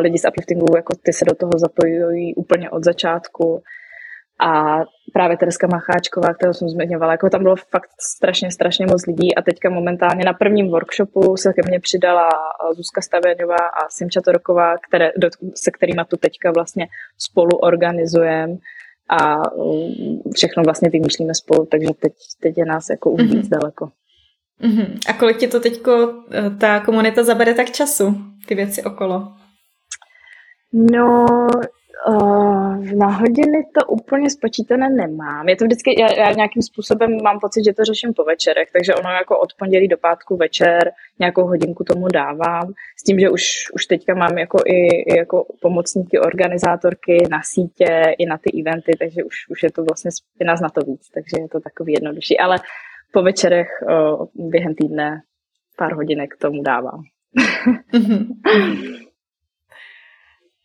lidi 0.00 0.18
z 0.18 0.28
Upliftingu, 0.28 0.76
jako 0.76 0.94
ty 1.02 1.12
se 1.12 1.24
do 1.24 1.34
toho 1.34 1.52
zapojují 1.56 2.34
úplně 2.34 2.70
od 2.70 2.84
začátku. 2.84 3.62
A 4.40 4.80
právě 5.16 5.36
Tereska 5.36 5.66
Macháčková, 5.66 6.34
kterou 6.34 6.52
jsem 6.52 6.68
zmiňovala, 6.68 7.12
jako 7.12 7.30
tam 7.30 7.42
bylo 7.42 7.56
fakt 7.56 7.90
strašně, 8.00 8.50
strašně 8.50 8.86
moc 8.86 9.06
lidí 9.06 9.34
a 9.34 9.42
teďka 9.42 9.70
momentálně 9.70 10.24
na 10.24 10.32
prvním 10.32 10.68
workshopu 10.68 11.36
se 11.36 11.52
ke 11.52 11.62
mně 11.68 11.80
přidala 11.80 12.28
Zuzka 12.76 13.00
Stavěňová 13.00 13.56
a 13.56 13.88
Simča 13.90 14.20
Toroková, 14.20 14.78
které, 14.88 15.12
se 15.54 15.70
kterými 15.70 16.00
tu 16.08 16.16
teďka 16.16 16.50
vlastně 16.50 16.86
spolu 17.18 17.56
organizujeme 17.56 18.56
a 19.08 19.52
um, 19.52 20.22
všechno 20.34 20.62
vlastně 20.62 20.90
vymýšlíme 20.90 21.34
spolu, 21.34 21.66
takže 21.66 21.88
teď, 22.00 22.12
teď 22.42 22.58
je 22.58 22.64
nás 22.64 22.90
jako 22.90 23.10
už 23.10 23.22
víc 23.22 23.32
mm-hmm. 23.32 23.58
daleko. 23.58 23.88
Mm-hmm. 24.62 24.98
A 25.08 25.12
kolik 25.12 25.36
ti 25.36 25.48
to 25.48 25.60
teďko 25.60 26.14
eh, 26.32 26.50
ta 26.50 26.80
komunita 26.80 27.22
zabere 27.22 27.54
tak 27.54 27.70
času, 27.70 28.14
ty 28.46 28.54
věci 28.54 28.82
okolo? 28.82 29.32
No, 30.72 31.26
Uh, 32.08 32.92
na 32.92 33.06
hodiny 33.06 33.64
to 33.74 33.86
úplně 33.86 34.30
spočítané 34.30 34.90
nemám. 34.90 35.48
Je 35.48 35.56
to 35.56 35.64
vždycky, 35.64 36.00
já, 36.00 36.12
já 36.12 36.32
nějakým 36.32 36.62
způsobem 36.62 37.18
mám 37.22 37.40
pocit, 37.40 37.64
že 37.64 37.72
to 37.72 37.84
řeším 37.84 38.14
po 38.14 38.24
večerech, 38.24 38.68
takže 38.72 38.94
ono 38.94 39.10
jako 39.10 39.38
od 39.38 39.54
pondělí 39.58 39.88
do 39.88 39.96
pátku 39.96 40.36
večer 40.36 40.92
nějakou 41.18 41.42
hodinku 41.46 41.84
tomu 41.84 42.08
dávám. 42.08 42.72
S 43.00 43.02
tím, 43.02 43.18
že 43.18 43.30
už, 43.30 43.42
už 43.74 43.86
teďka 43.86 44.14
mám 44.14 44.38
jako 44.38 44.58
i, 44.66 44.86
i 44.86 45.18
jako 45.18 45.46
pomocníky, 45.62 46.18
organizátorky 46.18 47.28
na 47.30 47.40
sítě, 47.42 48.14
i 48.18 48.26
na 48.26 48.38
ty 48.38 48.60
eventy, 48.60 48.92
takže 48.98 49.24
už, 49.24 49.34
už 49.50 49.62
je 49.62 49.72
to 49.72 49.84
vlastně, 49.84 50.10
je 50.40 50.46
nás 50.46 50.60
na 50.60 50.68
to 50.68 50.80
víc, 50.80 51.10
takže 51.14 51.42
je 51.42 51.48
to 51.48 51.60
takový 51.60 51.92
jednodušší. 51.92 52.38
Ale 52.38 52.56
po 53.12 53.22
večerech 53.22 53.68
uh, 53.82 54.50
během 54.50 54.74
týdne 54.74 55.22
pár 55.78 55.94
hodinek 55.94 56.36
tomu 56.36 56.62
dávám. 56.62 57.02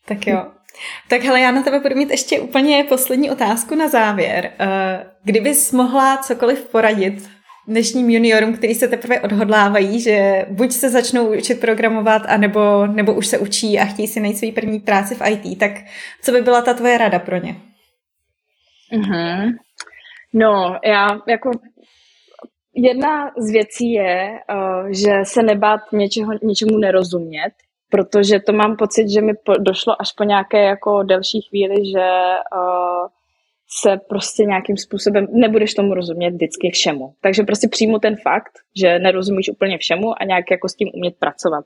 tak 0.08 0.26
jo. 0.26 0.61
Tak 1.08 1.22
hele, 1.22 1.40
já 1.40 1.50
na 1.50 1.62
tebe 1.62 1.80
budu 1.80 1.96
mít 1.96 2.10
ještě 2.10 2.40
úplně 2.40 2.84
poslední 2.88 3.30
otázku 3.30 3.74
na 3.74 3.88
závěr. 3.88 4.52
Eh, 4.58 5.06
kdybys 5.24 5.72
mohla 5.72 6.16
cokoliv 6.16 6.68
poradit 6.68 7.30
dnešním 7.68 8.10
juniorům, 8.10 8.56
kteří 8.56 8.74
se 8.74 8.88
teprve 8.88 9.20
odhodlávají, 9.20 10.00
že 10.00 10.46
buď 10.50 10.72
se 10.72 10.90
začnou 10.90 11.36
učit 11.38 11.60
programovat, 11.60 12.22
anebo, 12.26 12.86
nebo 12.86 13.14
už 13.14 13.26
se 13.26 13.38
učí 13.38 13.78
a 13.78 13.84
chtějí 13.84 14.08
si 14.08 14.20
najít 14.20 14.38
svůj 14.38 14.52
první 14.52 14.80
práci 14.80 15.14
v 15.14 15.22
IT, 15.30 15.58
tak 15.58 15.72
co 16.22 16.32
by 16.32 16.42
byla 16.42 16.62
ta 16.62 16.74
tvoje 16.74 16.98
rada 16.98 17.18
pro 17.18 17.36
ně? 17.36 17.56
Mm-hmm. 18.92 19.50
No, 20.34 20.78
já 20.84 21.08
jako 21.28 21.50
jedna 22.74 23.30
z 23.38 23.50
věcí 23.50 23.92
je, 23.92 24.30
uh, 24.54 24.88
že 24.90 25.12
se 25.22 25.42
nebát 25.42 25.80
něčeho, 25.92 26.32
něčemu 26.42 26.78
nerozumět, 26.78 27.52
protože 27.92 28.40
to 28.40 28.52
mám 28.52 28.76
pocit, 28.76 29.08
že 29.08 29.20
mi 29.20 29.32
došlo 29.58 30.00
až 30.02 30.12
po 30.12 30.24
nějaké 30.24 30.62
jako 30.62 31.02
delší 31.02 31.40
chvíli, 31.48 31.74
že 31.92 32.06
uh, 32.56 33.06
se 33.80 34.00
prostě 34.08 34.44
nějakým 34.44 34.76
způsobem 34.76 35.26
nebudeš 35.30 35.74
tomu 35.74 35.94
rozumět 35.94 36.30
vždycky 36.30 36.70
všemu. 36.70 37.12
Takže 37.20 37.42
prostě 37.42 37.68
přijmu 37.68 37.98
ten 37.98 38.16
fakt, 38.16 38.52
že 38.80 38.98
nerozumíš 38.98 39.48
úplně 39.48 39.78
všemu 39.78 40.22
a 40.22 40.24
nějak 40.24 40.50
jako 40.50 40.68
s 40.68 40.74
tím 40.74 40.88
umět 40.94 41.14
pracovat. 41.18 41.64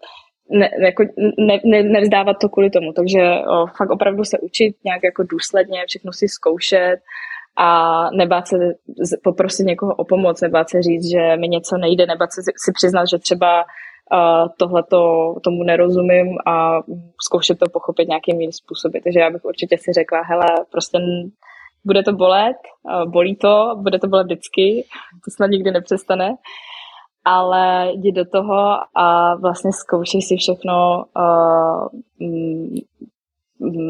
Ne, 0.50 0.70
jako, 0.84 1.04
ne, 1.38 1.60
ne, 1.64 1.82
nevzdávat 1.82 2.36
to 2.40 2.48
kvůli 2.48 2.70
tomu. 2.70 2.92
Takže 2.92 3.20
o, 3.22 3.66
fakt 3.78 3.90
opravdu 3.90 4.24
se 4.24 4.38
učit 4.38 4.76
nějak 4.84 5.00
jako 5.04 5.22
důsledně, 5.22 5.84
všechno 5.86 6.12
si 6.12 6.28
zkoušet 6.28 6.96
a 7.56 7.68
nebát 8.10 8.48
se 8.48 8.56
poprosit 9.24 9.66
někoho 9.66 9.94
o 9.94 10.04
pomoc, 10.04 10.40
nebát 10.40 10.70
se 10.70 10.82
říct, 10.82 11.10
že 11.10 11.36
mi 11.36 11.48
něco 11.48 11.76
nejde, 11.78 12.06
nebát 12.06 12.32
se 12.32 12.42
si 12.42 12.72
přiznat, 12.72 13.04
že 13.10 13.18
třeba 13.18 13.64
tohle 14.58 14.82
tomu 15.44 15.62
nerozumím 15.64 16.38
a 16.46 16.78
zkoušet 17.20 17.58
to 17.58 17.70
pochopit 17.72 18.08
nějakým 18.08 18.40
jiným 18.40 18.52
způsobem. 18.52 19.02
Takže 19.02 19.20
já 19.20 19.30
bych 19.30 19.44
určitě 19.44 19.78
si 19.78 19.92
řekla, 19.92 20.22
hele, 20.22 20.46
prostě 20.72 20.98
bude 21.84 22.02
to 22.02 22.12
bolet, 22.12 22.56
bolí 23.06 23.36
to, 23.36 23.76
bude 23.76 23.98
to 23.98 24.08
bolet 24.08 24.26
vždycky, 24.26 24.84
to 25.24 25.30
snad 25.36 25.50
nikdy 25.50 25.70
nepřestane, 25.70 26.36
ale 27.24 27.92
jdi 27.92 28.12
do 28.12 28.24
toho 28.24 28.78
a 28.94 29.36
vlastně 29.36 29.72
zkoušej 29.72 30.22
si 30.22 30.36
všechno, 30.36 31.04
uh, 31.16 31.88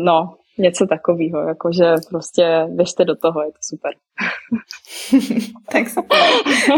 no, 0.05 0.35
něco 0.59 0.87
takového, 0.87 1.41
jakože 1.49 1.95
prostě 2.11 2.67
běžte 2.69 3.05
do 3.05 3.17
toho, 3.17 3.43
je 3.43 3.53
to 3.53 3.59
super. 3.61 3.93
tak 5.73 5.89
super. 5.89 6.19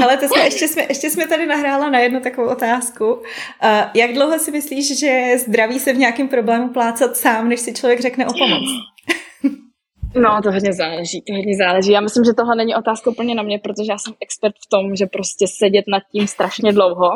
Ale 0.04 0.16
to 0.16 0.28
jsme, 0.28 0.44
ještě, 0.44 0.68
jsme, 0.68 0.82
ještě 0.88 1.10
jsme 1.10 1.26
tady 1.26 1.46
nahrála 1.46 1.90
na 1.90 1.98
jednu 1.98 2.20
takovou 2.20 2.48
otázku. 2.48 3.12
Uh, 3.14 3.22
jak 3.94 4.12
dlouho 4.12 4.38
si 4.38 4.50
myslíš, 4.50 4.98
že 4.98 5.38
zdraví 5.38 5.78
se 5.78 5.92
v 5.92 5.98
nějakém 5.98 6.28
problému 6.28 6.68
plácat 6.68 7.16
sám, 7.16 7.48
než 7.48 7.60
si 7.60 7.74
člověk 7.74 8.00
řekne 8.00 8.26
o 8.26 8.32
pomoc? 8.32 8.68
No, 10.14 10.40
to 10.42 10.52
hodně 10.52 10.72
záleží, 10.72 11.22
to 11.22 11.34
hodně 11.34 11.56
záleží. 11.56 11.92
Já 11.92 12.00
myslím, 12.00 12.24
že 12.24 12.32
tohle 12.32 12.56
není 12.56 12.74
otázka 12.74 13.10
úplně 13.10 13.34
na 13.34 13.42
mě, 13.42 13.58
protože 13.58 13.92
já 13.92 13.98
jsem 13.98 14.14
expert 14.20 14.54
v 14.66 14.68
tom, 14.70 14.96
že 14.96 15.06
prostě 15.06 15.46
sedět 15.48 15.84
nad 15.88 16.02
tím 16.12 16.26
strašně 16.26 16.72
dlouho, 16.72 17.10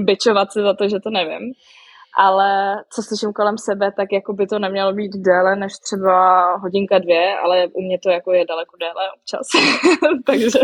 byčovat 0.00 0.52
se 0.52 0.62
za 0.62 0.74
to, 0.74 0.88
že 0.88 1.00
to 1.00 1.10
nevím 1.10 1.52
ale 2.16 2.76
co 2.92 3.02
slyším 3.02 3.32
kolem 3.32 3.58
sebe, 3.58 3.92
tak 3.96 4.12
jako 4.12 4.32
by 4.32 4.46
to 4.46 4.58
nemělo 4.58 4.92
být 4.92 5.12
déle 5.16 5.56
než 5.56 5.72
třeba 5.72 6.56
hodinka 6.56 6.98
dvě, 6.98 7.38
ale 7.38 7.66
u 7.72 7.82
mě 7.82 7.98
to 7.98 8.10
jako 8.10 8.32
je 8.32 8.44
daleko 8.46 8.76
déle 8.76 9.02
občas. 9.16 9.46
takže, 10.26 10.58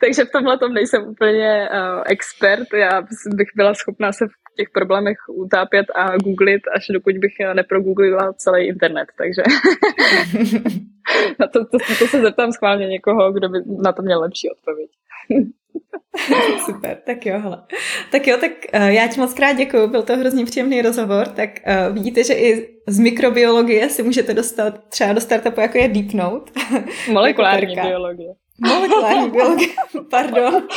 takže 0.00 0.24
v 0.24 0.32
tomhle 0.32 0.58
tom 0.58 0.72
nejsem 0.72 1.08
úplně 1.08 1.68
uh, 1.72 2.02
expert. 2.06 2.68
Já 2.72 3.02
bych 3.34 3.48
byla 3.56 3.74
schopná 3.74 4.12
se 4.12 4.26
v 4.26 4.54
těch 4.56 4.70
problémech 4.70 5.16
utápět 5.28 5.86
a 5.94 6.16
googlit, 6.16 6.62
až 6.76 6.86
dokud 6.92 7.18
bych 7.18 7.32
neprogooglila 7.52 8.32
celý 8.32 8.66
internet. 8.66 9.08
Takže 9.18 9.42
na 11.40 11.46
to, 11.46 11.64
to, 11.64 11.78
to 11.98 12.06
se 12.06 12.20
zeptám 12.20 12.52
schválně 12.52 12.86
někoho, 12.86 13.32
kdo 13.32 13.48
by 13.48 13.58
na 13.82 13.92
to 13.92 14.02
měl 14.02 14.20
lepší 14.20 14.50
odpověď. 14.50 14.90
Super, 16.64 16.98
tak 17.06 17.26
jo, 17.26 17.38
hele. 17.38 17.62
Tak 18.10 18.26
jo, 18.26 18.36
tak 18.40 18.50
uh, 18.74 18.86
já 18.86 19.06
ti 19.06 19.20
moc 19.20 19.34
krát 19.34 19.52
děkuju, 19.52 19.88
byl 19.88 20.02
to 20.02 20.16
hrozně 20.16 20.44
příjemný 20.44 20.82
rozhovor, 20.82 21.28
tak 21.28 21.50
uh, 21.50 21.94
vidíte, 21.94 22.24
že 22.24 22.34
i 22.34 22.68
z 22.86 22.98
mikrobiologie 22.98 23.88
si 23.88 24.02
můžete 24.02 24.34
dostat 24.34 24.88
třeba 24.88 25.12
do 25.12 25.20
startupu, 25.20 25.60
jako 25.60 25.78
je 25.78 25.88
Deep 25.88 26.12
Note. 26.12 26.52
Molekulární 27.12 27.74
jako 27.74 27.88
biologie. 27.88 28.34
Molekulární 28.66 29.30
biologie, 29.30 29.68
pardon. 30.10 30.68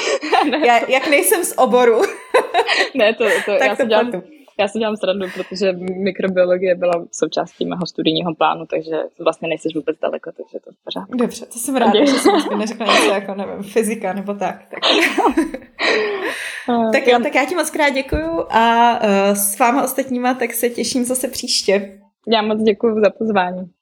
ne, 0.50 0.68
já, 0.68 0.80
jak 0.88 1.08
nejsem 1.08 1.44
z 1.44 1.54
oboru. 1.58 2.02
ne, 2.96 3.14
to, 3.14 3.26
to 3.46 3.58
tak 3.60 3.68
já 3.68 3.76
to 3.76 3.86
dělám, 3.86 4.12
já 4.60 4.68
si 4.68 4.80
dělám 4.80 4.98
srandu, 4.98 5.28
protože 5.34 5.74
mikrobiologie 6.04 6.76
byla 6.76 7.06
součástí 7.12 7.66
mého 7.66 7.86
studijního 7.86 8.36
plánu, 8.36 8.66
takže 8.66 8.96
vlastně 9.20 9.48
nejseš 9.48 9.76
vůbec 9.76 9.98
daleko, 10.00 10.32
takže 10.32 10.60
to 10.66 10.72
pořád. 10.84 11.10
Dobře, 11.10 11.46
to 11.46 11.60
jsem 11.60 11.76
ráda, 11.76 12.06
že 12.06 12.14
jsem 12.14 12.34
neřekla 12.58 12.86
něco 12.86 13.12
jako, 13.12 13.36
nevím, 13.36 13.64
fyzika 13.64 14.14
nebo 14.14 14.34
tak. 14.34 14.56
Tak, 14.70 14.80
tak 16.92 17.08
jo, 17.08 17.20
tak 17.24 17.36
já 17.36 17.46
ti 17.46 17.56
moc 17.56 17.70
krát 17.70 17.90
děkuju 17.90 18.46
a 18.50 18.94
uh, 19.04 19.36
s 19.36 19.60
váma 19.60 19.84
ostatníma 19.84 20.34
tak 20.34 20.54
se 20.54 20.70
těším 20.70 21.06
zase 21.06 21.28
příště. 21.28 22.00
Já 22.28 22.42
moc 22.42 22.62
děkuji 22.62 22.96
za 23.04 23.10
pozvání. 23.10 23.79